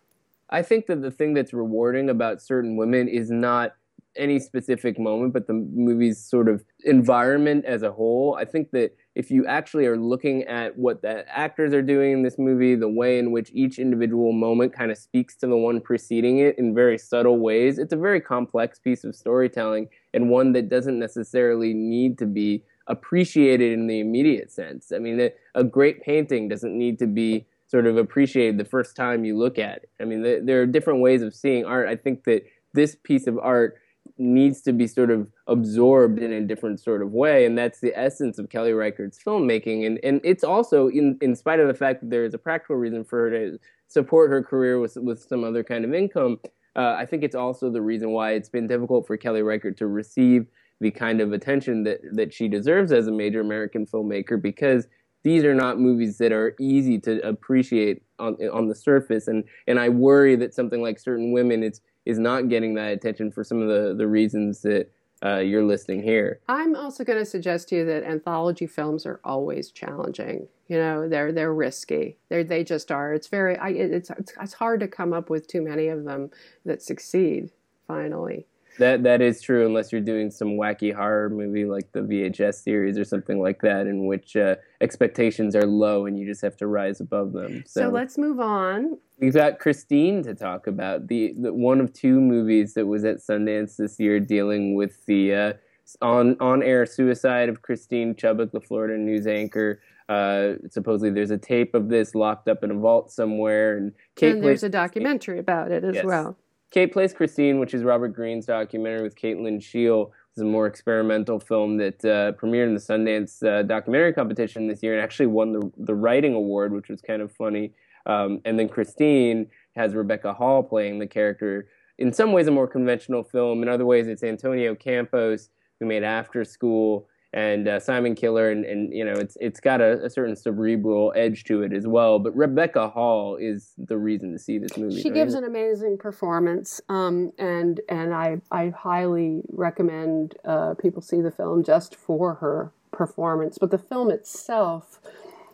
I 0.49 0.61
think 0.61 0.87
that 0.87 1.01
the 1.01 1.11
thing 1.11 1.33
that's 1.33 1.53
rewarding 1.53 2.09
about 2.09 2.41
certain 2.41 2.75
women 2.75 3.07
is 3.07 3.31
not 3.31 3.75
any 4.15 4.39
specific 4.39 4.99
moment, 4.99 5.33
but 5.33 5.47
the 5.47 5.53
movie's 5.53 6.23
sort 6.23 6.47
of 6.47 6.63
environment 6.83 7.65
as 7.65 7.81
a 7.81 7.91
whole. 7.91 8.35
I 8.39 8.45
think 8.45 8.71
that 8.71 8.95
if 9.15 9.29
you 9.29 9.45
actually 9.45 9.85
are 9.85 9.97
looking 9.97 10.43
at 10.43 10.77
what 10.77 11.01
the 11.01 11.25
actors 11.29 11.73
are 11.73 11.81
doing 11.81 12.13
in 12.13 12.23
this 12.23 12.39
movie, 12.39 12.75
the 12.75 12.89
way 12.89 13.19
in 13.19 13.31
which 13.31 13.51
each 13.53 13.77
individual 13.77 14.31
moment 14.31 14.73
kind 14.73 14.91
of 14.91 14.97
speaks 14.97 15.35
to 15.35 15.47
the 15.47 15.55
one 15.55 15.79
preceding 15.79 16.39
it 16.39 16.57
in 16.57 16.73
very 16.73 16.97
subtle 16.97 17.37
ways, 17.37 17.77
it's 17.77 17.93
a 17.93 17.97
very 17.97 18.19
complex 18.19 18.79
piece 18.79 19.03
of 19.03 19.15
storytelling 19.15 19.87
and 20.13 20.29
one 20.29 20.51
that 20.53 20.69
doesn't 20.69 20.97
necessarily 20.97 21.73
need 21.73 22.17
to 22.17 22.25
be 22.25 22.63
appreciated 22.87 23.71
in 23.71 23.87
the 23.87 23.99
immediate 23.99 24.51
sense. 24.51 24.91
I 24.91 24.97
mean, 24.97 25.29
a- 25.55 25.63
great 25.63 26.01
painting 26.01 26.49
doesn't 26.49 26.77
need 26.77 26.99
to 26.99 27.07
be 27.07 27.45
sort 27.67 27.85
of 27.85 27.97
appreciated 27.97 28.57
the 28.57 28.65
first 28.65 28.95
time 28.95 29.25
you 29.25 29.37
look 29.37 29.57
at 29.57 29.77
it. 29.77 29.89
I 29.99 30.05
mean, 30.05 30.45
there 30.45 30.61
are 30.61 30.65
different 30.65 31.01
ways 31.01 31.21
of 31.21 31.33
seeing 31.33 31.65
art. 31.65 31.87
I 31.87 31.95
think 31.95 32.23
that 32.25 32.45
this 32.73 32.95
piece 32.95 33.27
of 33.27 33.37
art 33.37 33.77
needs 34.17 34.61
to 34.61 34.73
be 34.73 34.87
sort 34.87 35.09
of 35.09 35.27
absorbed 35.47 36.19
in 36.19 36.31
a 36.31 36.41
different 36.41 36.79
sort 36.79 37.01
of 37.01 37.11
way, 37.11 37.45
and 37.45 37.57
that's 37.57 37.79
the 37.79 37.97
essence 37.97 38.37
of 38.37 38.49
Kelly 38.49 38.73
Reichardt's 38.73 39.19
filmmaking. 39.23 39.85
And 39.85 39.99
and 40.03 40.21
it's 40.23 40.43
also 40.43 40.87
in 40.87 41.17
in 41.21 41.35
spite 41.35 41.59
of 41.59 41.67
the 41.67 41.73
fact 41.73 42.01
that 42.01 42.09
there 42.09 42.25
is 42.25 42.33
a 42.33 42.37
practical 42.37 42.75
reason 42.75 43.03
for 43.03 43.29
her 43.29 43.29
to 43.31 43.59
support 43.87 44.29
her 44.29 44.43
career 44.43 44.79
with 44.79 44.95
with 44.97 45.21
some 45.21 45.43
other 45.43 45.63
kind 45.63 45.85
of 45.85 45.93
income. 45.93 46.39
Uh, 46.75 46.95
I 46.97 47.05
think 47.05 47.23
it's 47.23 47.35
also 47.35 47.69
the 47.69 47.81
reason 47.81 48.11
why 48.11 48.31
it's 48.31 48.49
been 48.49 48.67
difficult 48.67 49.05
for 49.05 49.15
Kelly 49.17 49.43
Reichardt 49.43 49.77
to 49.77 49.87
receive 49.87 50.47
the 50.79 50.91
kind 50.91 51.21
of 51.21 51.31
attention 51.31 51.83
that 51.83 51.99
that 52.13 52.33
she 52.33 52.47
deserves 52.47 52.91
as 52.91 53.07
a 53.07 53.11
major 53.11 53.41
American 53.41 53.85
filmmaker 53.85 54.41
because 54.41 54.87
these 55.23 55.43
are 55.43 55.55
not 55.55 55.79
movies 55.79 56.17
that 56.17 56.31
are 56.31 56.55
easy 56.59 56.99
to 56.99 57.25
appreciate 57.27 58.03
on 58.19 58.35
on 58.51 58.67
the 58.67 58.75
surface 58.75 59.27
and 59.27 59.43
and 59.67 59.79
I 59.79 59.89
worry 59.89 60.35
that 60.35 60.53
something 60.53 60.81
like 60.81 60.99
certain 60.99 61.31
women 61.31 61.63
is 61.63 61.81
is 62.05 62.19
not 62.19 62.49
getting 62.49 62.75
that 62.75 62.91
attention 62.91 63.31
for 63.31 63.43
some 63.43 63.61
of 63.61 63.67
the 63.67 63.93
the 63.95 64.07
reasons 64.07 64.61
that 64.61 64.91
uh, 65.23 65.37
you're 65.37 65.63
listing 65.63 66.03
here. 66.03 66.39
I'm 66.49 66.75
also 66.75 67.03
going 67.03 67.19
to 67.19 67.25
suggest 67.25 67.69
to 67.69 67.77
you 67.77 67.85
that 67.85 68.03
anthology 68.03 68.67
films 68.67 69.05
are 69.05 69.21
always 69.23 69.71
challenging. 69.71 70.47
You 70.67 70.77
know, 70.77 71.07
they're 71.07 71.31
they're 71.31 71.53
risky. 71.53 72.17
They 72.29 72.43
they 72.43 72.63
just 72.63 72.91
are. 72.91 73.13
It's 73.13 73.27
very 73.27 73.57
I, 73.57 73.69
it's, 73.69 74.09
it's 74.09 74.33
it's 74.41 74.53
hard 74.53 74.79
to 74.81 74.87
come 74.87 75.13
up 75.13 75.29
with 75.29 75.47
too 75.47 75.61
many 75.61 75.87
of 75.87 76.03
them 76.03 76.31
that 76.65 76.81
succeed. 76.81 77.51
Finally. 77.87 78.47
That 78.79 79.03
that 79.03 79.21
is 79.21 79.41
true 79.41 79.65
unless 79.65 79.91
you're 79.91 80.01
doing 80.01 80.31
some 80.31 80.49
wacky 80.57 80.93
horror 80.93 81.29
movie 81.29 81.65
like 81.65 81.91
the 81.91 82.01
VHS 82.01 82.55
series 82.63 82.97
or 82.97 83.03
something 83.03 83.39
like 83.39 83.61
that, 83.61 83.85
in 83.87 84.05
which 84.05 84.35
uh, 84.35 84.55
expectations 84.81 85.55
are 85.55 85.65
low 85.65 86.05
and 86.05 86.17
you 86.17 86.25
just 86.25 86.41
have 86.41 86.57
to 86.57 86.67
rise 86.67 86.99
above 86.99 87.33
them. 87.33 87.63
So, 87.67 87.89
let's 87.89 88.17
move 88.17 88.39
on. 88.39 88.97
We've 89.19 89.33
got 89.33 89.59
Christine 89.59 90.23
to 90.23 90.33
talk 90.33 90.67
about 90.67 91.07
the, 91.07 91.33
the 91.39 91.53
one 91.53 91.79
of 91.79 91.93
two 91.93 92.19
movies 92.19 92.73
that 92.73 92.85
was 92.87 93.03
at 93.05 93.17
Sundance 93.17 93.77
this 93.77 93.99
year 93.99 94.19
dealing 94.19 94.75
with 94.75 95.05
the 95.05 95.33
uh, 95.33 95.53
on 96.01 96.35
on 96.39 96.63
air 96.63 96.85
suicide 96.85 97.49
of 97.49 97.61
Christine 97.61 98.15
Chubbuck, 98.15 98.51
the 98.51 98.61
Florida 98.61 98.97
news 98.97 99.27
anchor. 99.27 99.81
Uh, 100.09 100.53
supposedly, 100.69 101.11
there's 101.11 101.31
a 101.31 101.37
tape 101.37 101.73
of 101.73 101.89
this 101.89 102.13
locked 102.15 102.47
up 102.49 102.63
in 102.63 102.71
a 102.71 102.73
vault 102.73 103.11
somewhere, 103.11 103.77
and 103.77 103.93
Kate 104.15 104.33
and 104.33 104.43
there's 104.43 104.59
plays 104.59 104.63
a 104.63 104.69
documentary 104.69 105.39
about 105.39 105.71
it 105.71 105.83
as 105.83 105.95
Yes. 105.95 106.05
well. 106.05 106.37
Kate 106.73 106.91
plays 106.91 107.13
Christine, 107.13 107.59
which 107.59 107.75
is 107.75 107.83
Robert 107.83 108.15
Greene's 108.15 108.47
documentary 108.47 109.03
with 109.03 109.15
Kate 109.15 109.37
Lyn 109.37 109.59
Sheil. 109.59 110.11
is 110.35 110.41
a 110.41 110.45
more 110.45 110.65
experimental 110.65 111.39
film 111.39 111.77
that 111.77 112.03
uh, 112.03 112.31
premiered 112.31 112.65
in 112.65 112.73
the 112.73 112.79
Sundance 112.79 113.47
uh, 113.47 113.61
documentary 113.61 114.11
competition 114.11 114.67
this 114.67 114.81
year 114.81 114.95
and 114.95 115.03
actually 115.03 115.27
won 115.27 115.53
the 115.53 115.71
the 115.77 115.93
writing 115.93 116.33
award, 116.33 116.73
which 116.73 116.89
was 116.89 116.99
kind 116.99 117.21
of 117.21 117.31
funny. 117.31 117.73
Um, 118.07 118.41
and 118.43 118.57
then 118.57 118.67
Christine 118.67 119.51
has 119.75 119.93
Rebecca 119.93 120.33
Hall 120.33 120.63
playing 120.63 120.97
the 120.97 121.05
character. 121.05 121.67
In 121.99 122.11
some 122.11 122.31
ways, 122.31 122.47
a 122.47 122.51
more 122.51 122.67
conventional 122.67 123.23
film. 123.23 123.61
In 123.61 123.69
other 123.69 123.85
ways, 123.85 124.07
it's 124.07 124.23
Antonio 124.23 124.73
Campos 124.73 125.49
who 125.79 125.85
made 125.85 126.03
After 126.03 126.43
School 126.43 127.07
and 127.33 127.67
uh, 127.67 127.79
Simon 127.79 128.13
Killer, 128.13 128.51
and, 128.51 128.63
and 128.63 128.93
you 128.93 129.03
know 129.03 129.13
it's 129.13 129.35
it's 129.41 129.59
got 129.59 129.81
a, 129.81 130.03
a 130.03 130.09
certain 130.09 130.35
cerebral 130.35 131.11
edge 131.15 131.43
to 131.45 131.63
it 131.63 131.73
as 131.73 131.87
well. 131.87 132.19
But 132.19 132.35
Rebecca 132.35 132.89
Hall 132.89 133.35
is 133.35 133.73
the 133.77 133.97
reason 133.97 134.31
to 134.31 134.39
see 134.39 134.59
this 134.59 134.77
movie. 134.77 135.01
She 135.01 135.09
gives 135.09 135.33
an 135.33 135.43
amazing 135.43 135.97
performance, 135.97 136.79
um, 136.89 137.31
and 137.39 137.81
and 137.89 138.13
I 138.13 138.41
I 138.51 138.69
highly 138.69 139.41
recommend 139.49 140.35
uh, 140.45 140.75
people 140.75 141.01
see 141.01 141.21
the 141.21 141.31
film 141.31 141.63
just 141.63 141.95
for 141.95 142.35
her 142.35 142.71
performance. 142.91 143.57
But 143.57 143.71
the 143.71 143.79
film 143.79 144.11
itself 144.11 144.99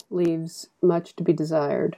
leaves 0.10 0.68
much 0.82 1.15
to 1.15 1.24
be 1.24 1.32
desired. 1.32 1.96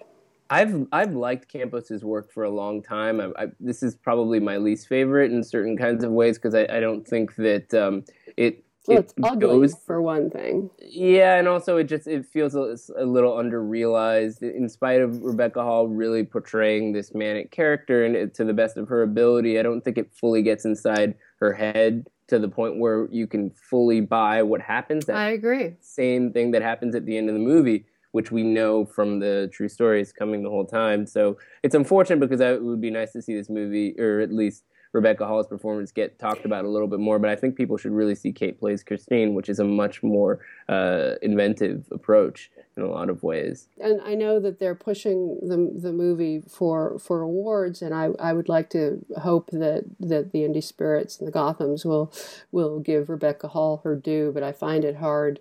I've 0.52 0.86
I've 0.92 1.16
liked 1.16 1.52
Campos's 1.52 2.04
work 2.04 2.32
for 2.32 2.44
a 2.44 2.52
long 2.52 2.84
time. 2.84 3.20
I, 3.20 3.44
I, 3.44 3.48
this 3.60 3.82
is 3.82 3.96
probably 3.96 4.40
my 4.40 4.58
least 4.58 4.88
favorite 4.88 5.32
in 5.32 5.44
certain 5.44 5.76
kinds 5.76 6.04
of 6.04 6.12
ways 6.12 6.38
because 6.38 6.54
I, 6.54 6.68
I 6.70 6.80
don't 6.80 7.08
think 7.08 7.36
that 7.38 7.74
um, 7.74 8.04
it 8.38 8.64
Well, 8.88 8.98
it 8.98 9.04
it's 9.06 9.14
ugly 9.24 9.48
goes 9.48 9.76
for 9.86 10.02
one 10.02 10.30
thing. 10.30 10.70
yeah, 10.80 11.36
and 11.38 11.48
also 11.48 11.78
it 11.78 11.86
just 11.86 12.08
it 12.08 12.26
feels 12.26 12.56
a, 12.56 12.76
a 12.98 13.06
little 13.06 13.34
underrealized. 13.34 14.42
In 14.42 14.68
spite 14.70 15.02
of 15.02 15.22
Rebecca 15.22 15.62
Hall 15.62 15.88
really 15.88 16.24
portraying 16.24 16.92
this 16.94 17.14
manic 17.14 17.52
character 17.52 18.06
and 18.06 18.16
it, 18.16 18.34
to 18.36 18.44
the 18.44 18.54
best 18.54 18.78
of 18.78 18.88
her 18.88 19.04
ability, 19.04 19.60
I 19.60 19.64
don't 19.64 19.82
think 19.82 19.98
it 19.98 20.12
fully 20.14 20.42
gets 20.42 20.66
inside 20.66 21.16
her 21.40 21.54
head 21.54 22.08
to 22.28 22.40
the 22.40 22.48
point 22.48 22.80
where 22.80 23.08
you 23.12 23.28
can 23.28 23.52
fully 23.52 24.02
buy 24.02 24.42
what 24.42 24.62
happens. 24.62 25.06
That 25.06 25.18
I 25.18 25.30
agree. 25.32 25.76
same 25.82 26.32
thing 26.32 26.52
that 26.52 26.62
happens 26.62 26.96
at 26.96 27.06
the 27.06 27.18
end 27.18 27.30
of 27.30 27.34
the 27.36 27.42
movie, 27.42 27.86
which 28.14 28.32
we 28.32 28.42
know 28.44 28.86
from 28.86 29.20
the 29.20 29.50
true 29.54 29.70
story 29.70 30.02
is 30.02 30.12
coming 30.12 30.42
the 30.42 30.50
whole 30.50 30.66
time. 30.66 31.06
So 31.06 31.38
it's 31.62 31.76
unfortunate 31.76 32.20
because 32.20 32.42
I, 32.42 32.54
it 32.54 32.64
would 32.64 32.82
be 32.82 32.90
nice 32.90 33.12
to 33.12 33.22
see 33.22 33.36
this 33.36 33.50
movie, 33.50 33.94
or 34.00 34.22
at 34.22 34.32
least 34.32 34.64
Rebecca 34.94 35.26
Hall's 35.26 35.48
performance, 35.48 35.92
get 35.92 36.20
talked 36.20 36.46
about 36.46 36.66
a 36.66 36.70
little 36.70 36.88
bit 36.88 37.00
more. 37.00 37.20
But 37.20 37.30
I 37.30 37.36
think 37.36 37.56
people 37.56 37.78
should 37.78 37.92
really 37.92 38.16
see 38.16 38.32
Kate 38.32 38.60
plays 38.60 38.84
Christine, 38.84 39.34
which 39.34 39.50
is 39.50 39.60
a 39.60 39.64
much 39.64 40.04
more 40.04 40.40
uh, 40.68 41.14
inventive 41.22 41.86
approach 41.92 42.52
in 42.78 42.84
a 42.84 42.88
lot 42.88 43.10
of 43.10 43.22
ways. 43.22 43.68
and 43.82 44.02
I 44.02 44.16
know 44.16 44.40
that 44.40 44.60
they're 44.60 44.76
pushing 44.76 45.40
the 45.42 45.72
the 45.78 45.92
movie 45.92 46.42
for 46.48 47.00
for 47.00 47.22
awards, 47.22 47.82
and 47.82 47.94
I, 47.94 48.10
I 48.20 48.34
would 48.34 48.50
like 48.50 48.70
to 48.72 49.06
hope 49.22 49.50
that 49.52 49.86
that 50.00 50.32
the 50.32 50.40
Indie 50.40 50.64
Spirits 50.64 51.20
and 51.20 51.28
the 51.28 51.32
Gothams 51.32 51.86
will 51.86 52.14
will 52.52 52.80
give 52.80 53.10
Rebecca 53.10 53.50
Hall 53.50 53.82
her 53.84 53.96
due, 53.96 54.32
but 54.34 54.44
I 54.44 54.52
find 54.52 54.84
it 54.84 54.98
hard 54.98 55.40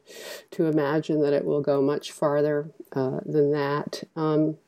to 0.52 0.66
imagine 0.66 1.20
that 1.22 1.32
it 1.32 1.44
will 1.44 1.60
go 1.60 1.80
much 1.80 2.12
farther 2.12 2.70
uh, 2.92 3.20
than 3.24 3.52
that. 3.52 4.04
Um, 4.16 4.58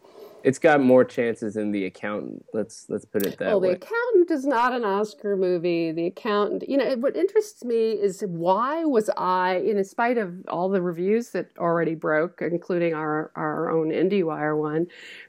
It's 0.45 0.59
got 0.59 0.81
more 0.81 1.05
chances 1.05 1.55
than 1.55 1.73
The 1.73 1.87
Accountant. 1.87 2.45
Let's 2.53 2.87
let's 2.89 3.05
put 3.05 3.25
it 3.25 3.39
that 3.39 3.47
way. 3.47 3.51
well, 3.51 3.61
The. 3.61 3.71
Accountant 3.71 4.31
is 4.31 4.47
not 4.47 4.73
an 4.73 4.85
Oscar 4.85 5.37
movie. 5.37 5.93
The 5.93 6.07
Accountant, 6.07 6.69
you 6.69 6.77
know, 6.77 6.95
what 6.97 7.17
interests 7.17 7.65
me 7.65 7.93
is 7.93 8.23
why 8.27 8.85
was 8.85 9.11
I, 9.17 9.57
in 9.57 9.83
spite 9.85 10.19
of 10.19 10.35
all 10.49 10.69
the 10.69 10.83
reviews 10.83 11.31
that 11.31 11.49
already 11.59 11.95
broke, 11.95 12.43
including 12.43 12.95
our 12.95 13.31
our 13.37 13.71
own 13.71 13.91
IndieWire 13.91 14.59
one, 14.59 14.87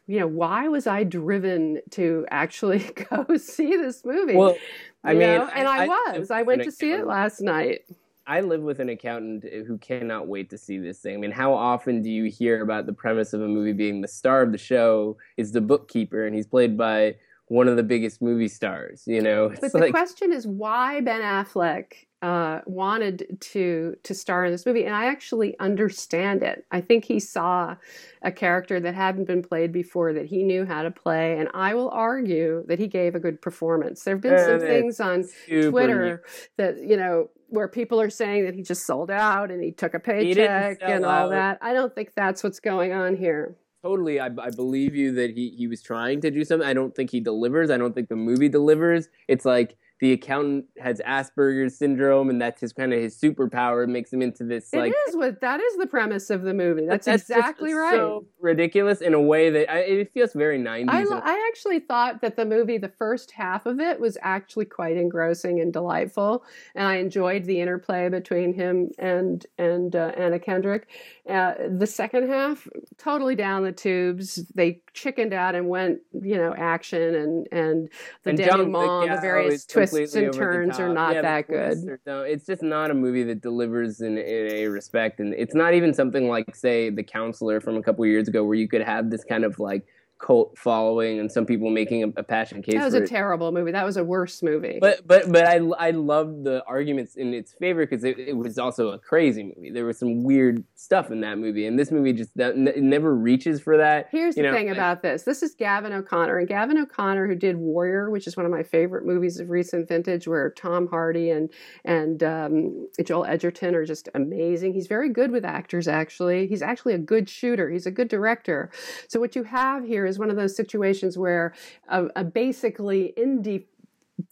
you 0.08 0.20
know, 0.20 0.28
why 0.28 0.68
was 0.68 0.88
I 0.88 1.04
driven 1.04 1.82
to 1.92 2.26
actually 2.32 2.80
go 3.10 3.38
see 3.38 3.76
this 3.76 4.04
movie? 4.06 4.36
Well, 4.36 4.56
I 5.04 5.12
You 5.12 5.20
mean, 5.20 5.30
and 5.30 5.68
I, 5.68 5.86
live 5.86 6.20
was. 6.20 6.32
I 6.32 6.40
with 6.40 6.48
went 6.48 6.64
to 6.64 6.72
see 6.72 6.92
it 6.92 7.06
last 7.06 7.42
night. 7.42 7.82
I 8.26 8.42
live 8.42 8.62
with 8.62 8.80
an 8.80 8.90
accountant 8.90 9.46
eh, 9.46 9.64
who 9.64 9.78
cannot 9.78 10.28
wait 10.28 10.50
to 10.52 10.58
see 10.58 10.78
this 10.78 11.00
thing. 11.00 11.16
I 11.16 11.18
mean, 11.18 11.32
how 11.32 11.54
often 11.54 12.02
do 12.02 12.10
you 12.10 12.26
hear 12.26 12.62
about 12.62 12.86
the 12.86 12.94
premise 12.94 13.34
of 13.34 13.42
a 13.42 13.48
movie 13.48 13.74
being 13.74 14.02
the 14.02 14.08
star 14.08 14.42
of 14.42 14.52
the 14.52 14.58
show 14.58 15.18
is 15.38 15.52
the 15.52 15.62
bookkeeper 15.62 16.26
and 16.26 16.36
he's 16.36 16.48
played 16.48 16.78
by 16.78 17.16
one 17.48 17.68
of 17.68 17.76
the 17.76 17.84
biggest 17.84 18.22
movie 18.22 18.48
stars, 18.48 19.04
you 19.06 19.22
know? 19.22 19.50
But 19.62 19.72
the 19.72 19.78
like 19.78 19.92
question 19.92 20.32
is 20.32 20.48
why 20.48 21.02
Ben 21.02 21.22
Affleck 21.22 21.94
uh, 22.24 22.62
wanted 22.66 23.38
to 23.42 23.98
to 24.02 24.14
star 24.14 24.46
in 24.46 24.52
this 24.54 24.66
movie, 24.66 24.86
and 24.86 24.96
I 24.96 25.08
actually 25.08 25.60
understand 25.60 26.42
it. 26.42 26.66
I 26.72 26.80
think 26.80 27.04
he 27.04 27.20
saw 27.20 27.76
a 28.22 28.32
character 28.32 28.80
that 28.80 28.96
hadn't 28.96 29.26
been 29.26 29.44
played 29.44 29.74
before 29.74 30.14
that 30.14 30.28
he 30.28 30.42
knew 30.42 30.66
how 30.66 30.84
to 30.84 30.90
play, 30.90 31.38
and 31.38 31.50
I 31.54 31.74
will 31.74 31.90
argue 31.90 32.64
that 32.68 32.80
he 32.80 32.88
gave 32.88 33.14
a 33.14 33.20
good 33.20 33.42
performance. 33.42 34.06
There 34.06 34.16
have 34.16 34.22
been 34.22 34.40
some 34.40 34.62
things 34.62 35.02
on 35.02 35.26
Twitter 35.48 36.24
that 36.56 36.82
you 36.82 36.96
know 36.96 37.30
where 37.50 37.68
people 37.68 38.00
are 38.00 38.10
saying 38.10 38.46
that 38.46 38.56
he 38.56 38.64
just 38.64 38.88
sold 38.88 39.12
out 39.12 39.52
and 39.52 39.62
he 39.62 39.72
took 39.72 39.94
a 39.94 40.00
paycheck 40.00 40.80
and 40.82 41.04
all 41.04 41.26
out. 41.26 41.32
that. 41.32 41.58
I 41.62 41.74
don't 41.74 41.94
think 41.94 42.14
that's 42.16 42.42
what's 42.42 42.62
going 42.62 42.94
on 42.94 43.18
here 43.18 43.58
totally 43.84 44.18
I, 44.18 44.28
I 44.28 44.50
believe 44.50 44.96
you 44.96 45.12
that 45.16 45.32
he, 45.32 45.50
he 45.50 45.68
was 45.68 45.82
trying 45.82 46.22
to 46.22 46.32
do 46.32 46.46
something 46.46 46.66
i 46.66 46.74
don't 46.74 46.96
think 46.96 47.10
he 47.10 47.20
delivers 47.20 47.70
i 47.70 47.78
don't 47.78 47.94
think 47.94 48.08
the 48.08 48.16
movie 48.16 48.48
delivers 48.48 49.10
it's 49.28 49.44
like 49.44 49.76
the 50.04 50.12
accountant 50.12 50.66
has 50.80 51.00
Asperger's 51.08 51.78
syndrome, 51.78 52.30
and 52.30 52.42
that's 52.42 52.60
his 52.60 52.74
kind 52.74 52.92
of 52.92 53.00
his 53.00 53.18
superpower. 53.18 53.86
It 53.86 53.88
makes 53.88 54.12
him 54.12 54.22
into 54.22 54.44
this 54.44 54.74
like. 54.74 54.92
It 54.92 54.98
is 55.08 55.16
what 55.16 55.40
that 55.40 55.62
is 55.62 55.78
the 55.78 55.88
premise 55.88 56.30
of 56.30 56.42
the 56.42 56.54
movie. 56.54 56.86
That's, 56.86 57.06
that's 57.06 57.30
exactly 57.30 57.74
right. 57.74 57.94
So 57.94 58.26
ridiculous 58.42 59.00
in 59.00 59.14
a 59.14 59.22
way 59.22 59.50
that 59.50 59.72
I, 59.72 59.78
it 59.78 60.12
feels 60.14 60.34
very 60.34 60.58
nineties. 60.58 61.10
I, 61.10 61.22
I 61.24 61.48
actually 61.50 61.80
thought 61.80 62.20
that 62.20 62.36
the 62.36 62.44
movie, 62.44 62.78
the 62.78 62.92
first 63.00 63.32
half 63.32 63.66
of 63.66 63.80
it, 63.80 63.98
was 63.98 64.18
actually 64.22 64.66
quite 64.66 64.98
engrossing 64.98 65.62
and 65.62 65.72
delightful, 65.72 66.44
and 66.76 66.86
I 66.86 66.96
enjoyed 66.98 67.46
the 67.46 67.62
interplay 67.62 68.10
between 68.10 68.54
him 68.54 68.90
and 69.00 69.46
and 69.58 69.96
uh, 69.96 70.12
Anna 70.18 70.38
Kendrick. 70.38 70.90
Uh, 71.30 71.54
the 71.78 71.88
second 71.88 72.28
half, 72.28 72.68
totally 72.98 73.36
down 73.36 73.64
the 73.64 73.72
tubes. 73.72 74.36
They 74.54 74.82
chickened 74.94 75.34
out 75.34 75.56
and 75.56 75.68
went, 75.68 76.00
you 76.14 76.36
know, 76.36 76.54
action 76.58 77.16
and 77.16 77.48
and 77.52 77.90
the 78.24 78.30
and 78.30 78.40
denouement, 78.40 78.88
uh, 78.88 79.00
the, 79.02 79.16
the 79.16 79.22
various 79.22 79.66
twists 79.66 80.16
and 80.16 80.34
turns 80.34 80.80
are 80.80 80.94
not 80.94 81.16
yeah, 81.16 81.22
that 81.22 81.48
good. 81.48 81.78
No, 82.06 82.22
it's 82.22 82.46
just 82.46 82.64
not 82.64 82.92
a 82.92 82.94
movie 82.94 83.24
that 83.24 83.42
delivers 83.42 84.02
in, 84.02 84.18
in 84.18 84.52
a 84.52 84.68
respect, 84.68 85.20
and 85.20 85.34
it's 85.34 85.56
not 85.56 85.74
even 85.74 85.94
something 85.94 86.28
like, 86.28 86.56
say, 86.56 86.90
The 86.90 87.04
Counselor 87.04 87.60
from 87.60 87.78
a 87.78 87.84
couple 87.84 88.06
years 88.06 88.28
ago, 88.28 88.44
where 88.44 88.56
you 88.56 88.68
could 88.68 88.82
have 88.82 89.10
this 89.10 89.24
kind 89.24 89.44
of 89.44 89.60
like 89.60 89.86
cult 90.24 90.58
following 90.58 91.20
and 91.20 91.32
some 91.32 91.46
people 91.46 91.70
making 91.70 92.04
a, 92.04 92.08
a 92.16 92.24
passion 92.24 92.62
case. 92.62 92.76
That 92.76 92.86
was 92.86 92.94
a 92.94 93.04
it. 93.04 93.10
terrible 93.10 93.52
movie. 93.52 93.72
That 93.72 93.86
was 93.86 93.98
a 93.98 94.04
worse 94.04 94.42
movie. 94.42 94.78
But 94.80 95.06
but 95.06 95.32
but 95.32 95.46
I 95.46 95.58
I 95.78 95.92
loved 95.92 96.46
the 96.46 96.64
arguments 96.66 97.16
in 97.16 97.34
its 97.34 97.54
favor 97.54 97.86
because 97.86 98.04
it, 98.04 98.18
it, 98.18 98.38
was 98.38 98.58
also 98.58 98.90
a 98.90 99.00
crazy 99.00 99.44
movie. 99.44 99.70
There 99.70 99.86
was 99.86 100.00
some 100.00 100.24
weird 100.24 100.64
stuff 100.76 101.12
in 101.12 101.22
that 101.22 101.38
movie, 101.38 101.68
and 101.68 101.78
this 101.78 101.92
movie 101.92 102.14
just 102.14 102.36
that, 102.38 102.58
never 102.58 103.14
reaches 103.14 103.60
for 103.62 103.78
that. 103.78 104.08
Here's 104.12 104.38
you 104.38 104.44
the 104.44 104.50
know, 104.50 104.56
thing 104.56 104.70
about 104.70 105.02
this. 105.02 105.24
This 105.24 105.44
is 105.44 105.54
Gavin 105.56 105.92
O'Connor, 105.92 106.40
and 106.40 106.48
Gavin 106.48 106.78
O'Connor, 106.78 107.28
who 107.28 107.36
did 107.36 107.58
Warrior, 107.58 108.10
which 108.10 108.26
is 108.26 108.38
one 108.38 108.46
of 108.46 108.52
my 108.52 108.64
favorite 108.64 109.06
movies 109.06 109.40
of 109.40 109.50
recent 109.50 109.88
vintage, 109.88 110.28
where 110.28 110.52
Tom 110.52 110.88
Hardy 110.88 111.30
and 111.30 111.50
and 111.84 112.24
um, 112.24 112.88
Joel 113.04 113.26
Edgerton 113.26 113.76
are 113.76 113.86
just 113.86 114.08
amazing. 114.16 114.74
He's 114.74 114.88
very 114.88 115.10
good 115.10 115.32
with 115.32 115.44
actors. 115.44 115.88
Actually, 115.88 116.48
he's 116.48 116.62
actually 116.62 116.94
a 116.94 117.00
good 117.00 117.30
shooter. 117.30 117.70
He's 117.70 117.86
a 117.86 117.92
good 117.92 118.08
director. 118.08 118.72
So 119.10 119.20
what 119.20 119.36
you 119.36 119.44
have 119.44 119.86
here 119.86 120.06
is 120.06 120.13
is 120.14 120.20
one 120.20 120.30
of 120.30 120.36
those 120.36 120.56
situations 120.56 121.18
where 121.18 121.54
a, 121.90 122.06
a 122.16 122.24
basically 122.24 123.14
indie 123.18 123.66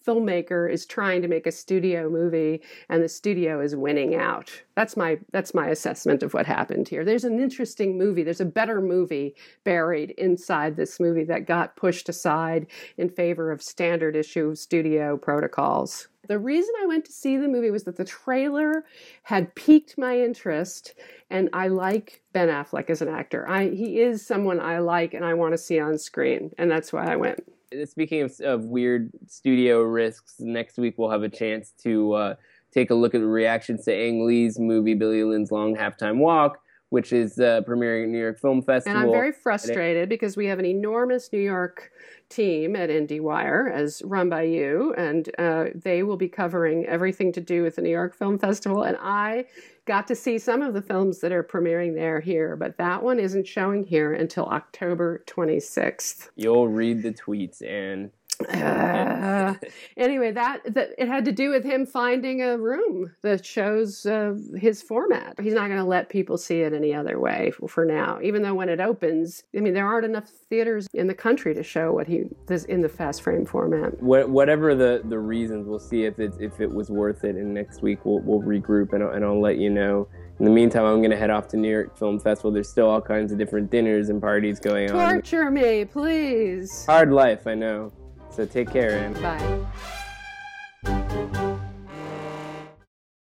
filmmaker 0.06 0.72
is 0.72 0.86
trying 0.86 1.22
to 1.22 1.28
make 1.28 1.48
a 1.48 1.52
studio 1.52 2.10
movie 2.10 2.62
and 2.89 3.04
the 3.04 3.10
studio 3.10 3.60
is 3.60 3.76
winning 3.76 4.15
out 4.15 4.52
that's 4.76 4.96
my 4.96 5.17
that's 5.32 5.54
my 5.54 5.67
assessment 5.70 6.22
of 6.22 6.34
what 6.34 6.46
happened 6.46 6.88
here 6.88 7.04
there's 7.04 7.24
an 7.24 7.39
interesting 7.39 7.98
movie 7.98 8.24
there's 8.24 8.41
a 8.41 8.46
better 8.46 8.80
movie 8.80 9.36
buried 9.63 10.12
inside 10.12 10.76
this 10.76 11.00
movie 11.00 11.24
that 11.24 11.48
got 11.48 11.76
pushed 11.76 12.10
aside 12.10 12.67
in 12.98 13.10
favor 13.10 13.52
of 13.52 13.62
standard 13.62 14.15
issue 14.15 14.54
studio 14.54 15.17
protocols 15.17 16.08
the 16.28 16.39
reason 16.39 16.74
I 16.82 16.86
went 16.86 17.06
to 17.06 17.12
see 17.12 17.36
the 17.36 17.48
movie 17.48 17.72
was 17.72 17.84
that 17.84 17.98
the 17.98 18.06
trailer 18.06 18.86
had 19.24 19.54
piqued 19.56 19.98
my 19.98 20.17
interest, 20.17 20.94
and 21.30 21.50
I 21.52 21.67
like 21.67 22.22
Ben 22.32 22.48
Affleck 22.48 22.89
as 22.89 23.02
an 23.02 23.10
actor. 23.10 23.50
I 23.50 23.70
he 23.70 24.00
is 24.00 24.26
someone 24.26 24.60
I 24.60 24.80
like 24.80 25.13
and 25.13 25.26
I 25.26 25.34
want 25.34 25.54
to 25.54 25.58
see 25.58 25.80
on 25.80 25.98
screen, 25.98 26.52
and 26.58 26.70
that's 26.70 26.94
why 26.94 27.12
I 27.12 27.15
went. 27.15 27.44
Speaking 27.86 28.21
of, 28.21 28.39
of 28.41 28.65
weird 28.65 29.12
studio 29.27 29.81
risks, 29.81 30.36
next 30.39 30.77
week 30.77 30.95
we'll 30.97 31.10
have 31.10 31.23
a 31.23 31.29
chance 31.29 31.73
to 31.84 32.13
uh, 32.13 32.36
take 32.73 32.89
a 32.89 32.95
look 32.95 33.15
at 33.15 33.21
the 33.21 33.27
reactions 33.27 33.86
to 33.86 33.93
Ang 33.93 34.25
Lee's 34.25 34.60
movie 34.60 34.93
Billy 34.93 35.23
Lynn's 35.23 35.51
Long 35.51 35.75
Halftime 35.75 36.17
Walk 36.17 36.62
which 36.91 37.13
is 37.13 37.39
uh, 37.39 37.62
premiering 37.65 38.03
at 38.03 38.10
New 38.10 38.19
York 38.19 38.38
Film 38.38 38.62
Festival. 38.62 38.99
And 38.99 39.07
I'm 39.07 39.13
very 39.13 39.31
frustrated 39.31 40.10
because 40.10 40.36
we 40.36 40.47
have 40.47 40.60
an 40.60 40.65
enormous 40.65 41.31
New 41.31 41.39
York 41.39 41.89
team 42.27 42.75
at 42.75 42.89
IndieWire, 42.89 43.71
as 43.71 44.01
run 44.03 44.27
by 44.27 44.43
you, 44.43 44.93
and 44.97 45.29
uh, 45.39 45.65
they 45.73 46.03
will 46.03 46.17
be 46.17 46.27
covering 46.27 46.86
everything 46.86 47.31
to 47.31 47.39
do 47.39 47.63
with 47.63 47.77
the 47.77 47.81
New 47.81 47.89
York 47.89 48.13
Film 48.13 48.38
Festival. 48.38 48.84
And 48.84 48.97
I 48.99 49.45
got 49.91 50.08
to 50.08 50.15
see 50.15 50.39
some 50.39 50.62
of 50.62 50.73
the 50.73 50.82
films 50.82 51.19
that 51.19 51.34
are 51.34 51.43
premiering 51.43 51.93
there 51.93 52.21
here, 52.21 52.56
but 52.56 52.77
that 52.77 53.04
one 53.04 53.19
isn't 53.19 53.45
showing 53.45 53.84
here 53.84 54.13
until 54.13 54.45
October 54.45 55.21
26th. 55.27 56.30
You'll 56.38 56.69
read 56.69 57.04
the 57.04 57.12
tweets 57.12 57.62
and 57.62 58.10
uh, 58.47 59.56
anyway, 59.97 60.32
that, 60.32 60.62
that 60.73 60.89
it 60.97 61.08
had 61.08 61.25
to 61.25 61.32
do 61.32 61.49
with 61.49 61.63
him 61.63 61.86
finding 61.86 62.41
a 62.41 62.58
room 62.58 63.13
that 63.21 63.45
shows 63.45 64.06
uh, 64.06 64.36
his 64.56 64.82
format. 64.82 65.39
He's 65.39 65.54
not 65.54 65.67
going 65.67 65.80
to 65.80 65.86
let 65.86 66.10
people 66.10 66.38
see 66.38 66.62
it 66.62 66.73
any 66.73 66.93
other 66.93 67.19
way 67.19 67.51
for, 67.51 67.67
for, 67.67 67.86
now. 67.86 68.19
Even 68.21 68.41
though 68.41 68.54
when 68.54 68.69
it 68.69 68.80
opens, 68.80 69.43
I 69.56 69.60
mean, 69.60 69.73
there 69.73 69.88
aren't 69.88 70.06
enough 70.06 70.30
theaters 70.49 70.88
in 70.93 71.08
the 71.08 71.13
country 71.13 71.54
to 71.54 71.63
show 71.63 71.91
what 71.91 72.08
he 72.08 72.25
does 72.47 72.65
in 72.65 72.82
the 72.82 72.89
fast 72.89 73.21
frame 73.21 73.45
format. 73.45 74.01
whatever 74.01 74.75
the, 74.75 75.01
the 75.06 75.19
reasons, 75.19 75.67
we'll 75.67 75.80
see 75.80 76.04
if 76.04 76.19
it 76.19 76.34
if 76.39 76.62
it 76.62 76.71
was 76.71 76.89
worth 76.89 77.23
it. 77.23 77.36
And 77.36 77.54
next 77.54 77.82
week 77.82 78.06
we'll 78.06 78.19
we'll 78.19 78.41
regroup 78.41 78.93
and 78.93 79.04
I'll, 79.04 79.12
and 79.12 79.25
I'll 79.25 79.39
let 79.39 79.58
you 79.58 79.69
know. 79.69 80.08
In 80.39 80.45
the 80.45 80.51
meantime, 80.51 80.86
I'm 80.86 80.99
going 81.01 81.12
to 81.12 81.17
head 81.17 81.30
off 81.30 81.47
to 81.49 81.58
New 81.58 81.69
York 81.69 81.95
Film 81.95 82.19
Festival. 82.19 82.49
There's 82.49 82.67
still 82.67 82.89
all 82.89 82.99
kinds 82.99 83.32
of 83.32 83.38
different 83.38 83.69
dinners 83.69 84.10
and 84.10 84.19
parties 84.19 84.60
going 84.60 84.88
Torture 84.88 85.04
on. 85.04 85.13
Torture 85.13 85.51
me, 85.51 85.86
please. 85.86 86.84
Hard 86.88 87.12
life, 87.12 87.45
I 87.45 87.54
know. 87.54 87.91
So 88.32 88.46
take 88.46 88.72
care, 88.72 88.98
and 88.98 89.13
bye. 89.22 89.67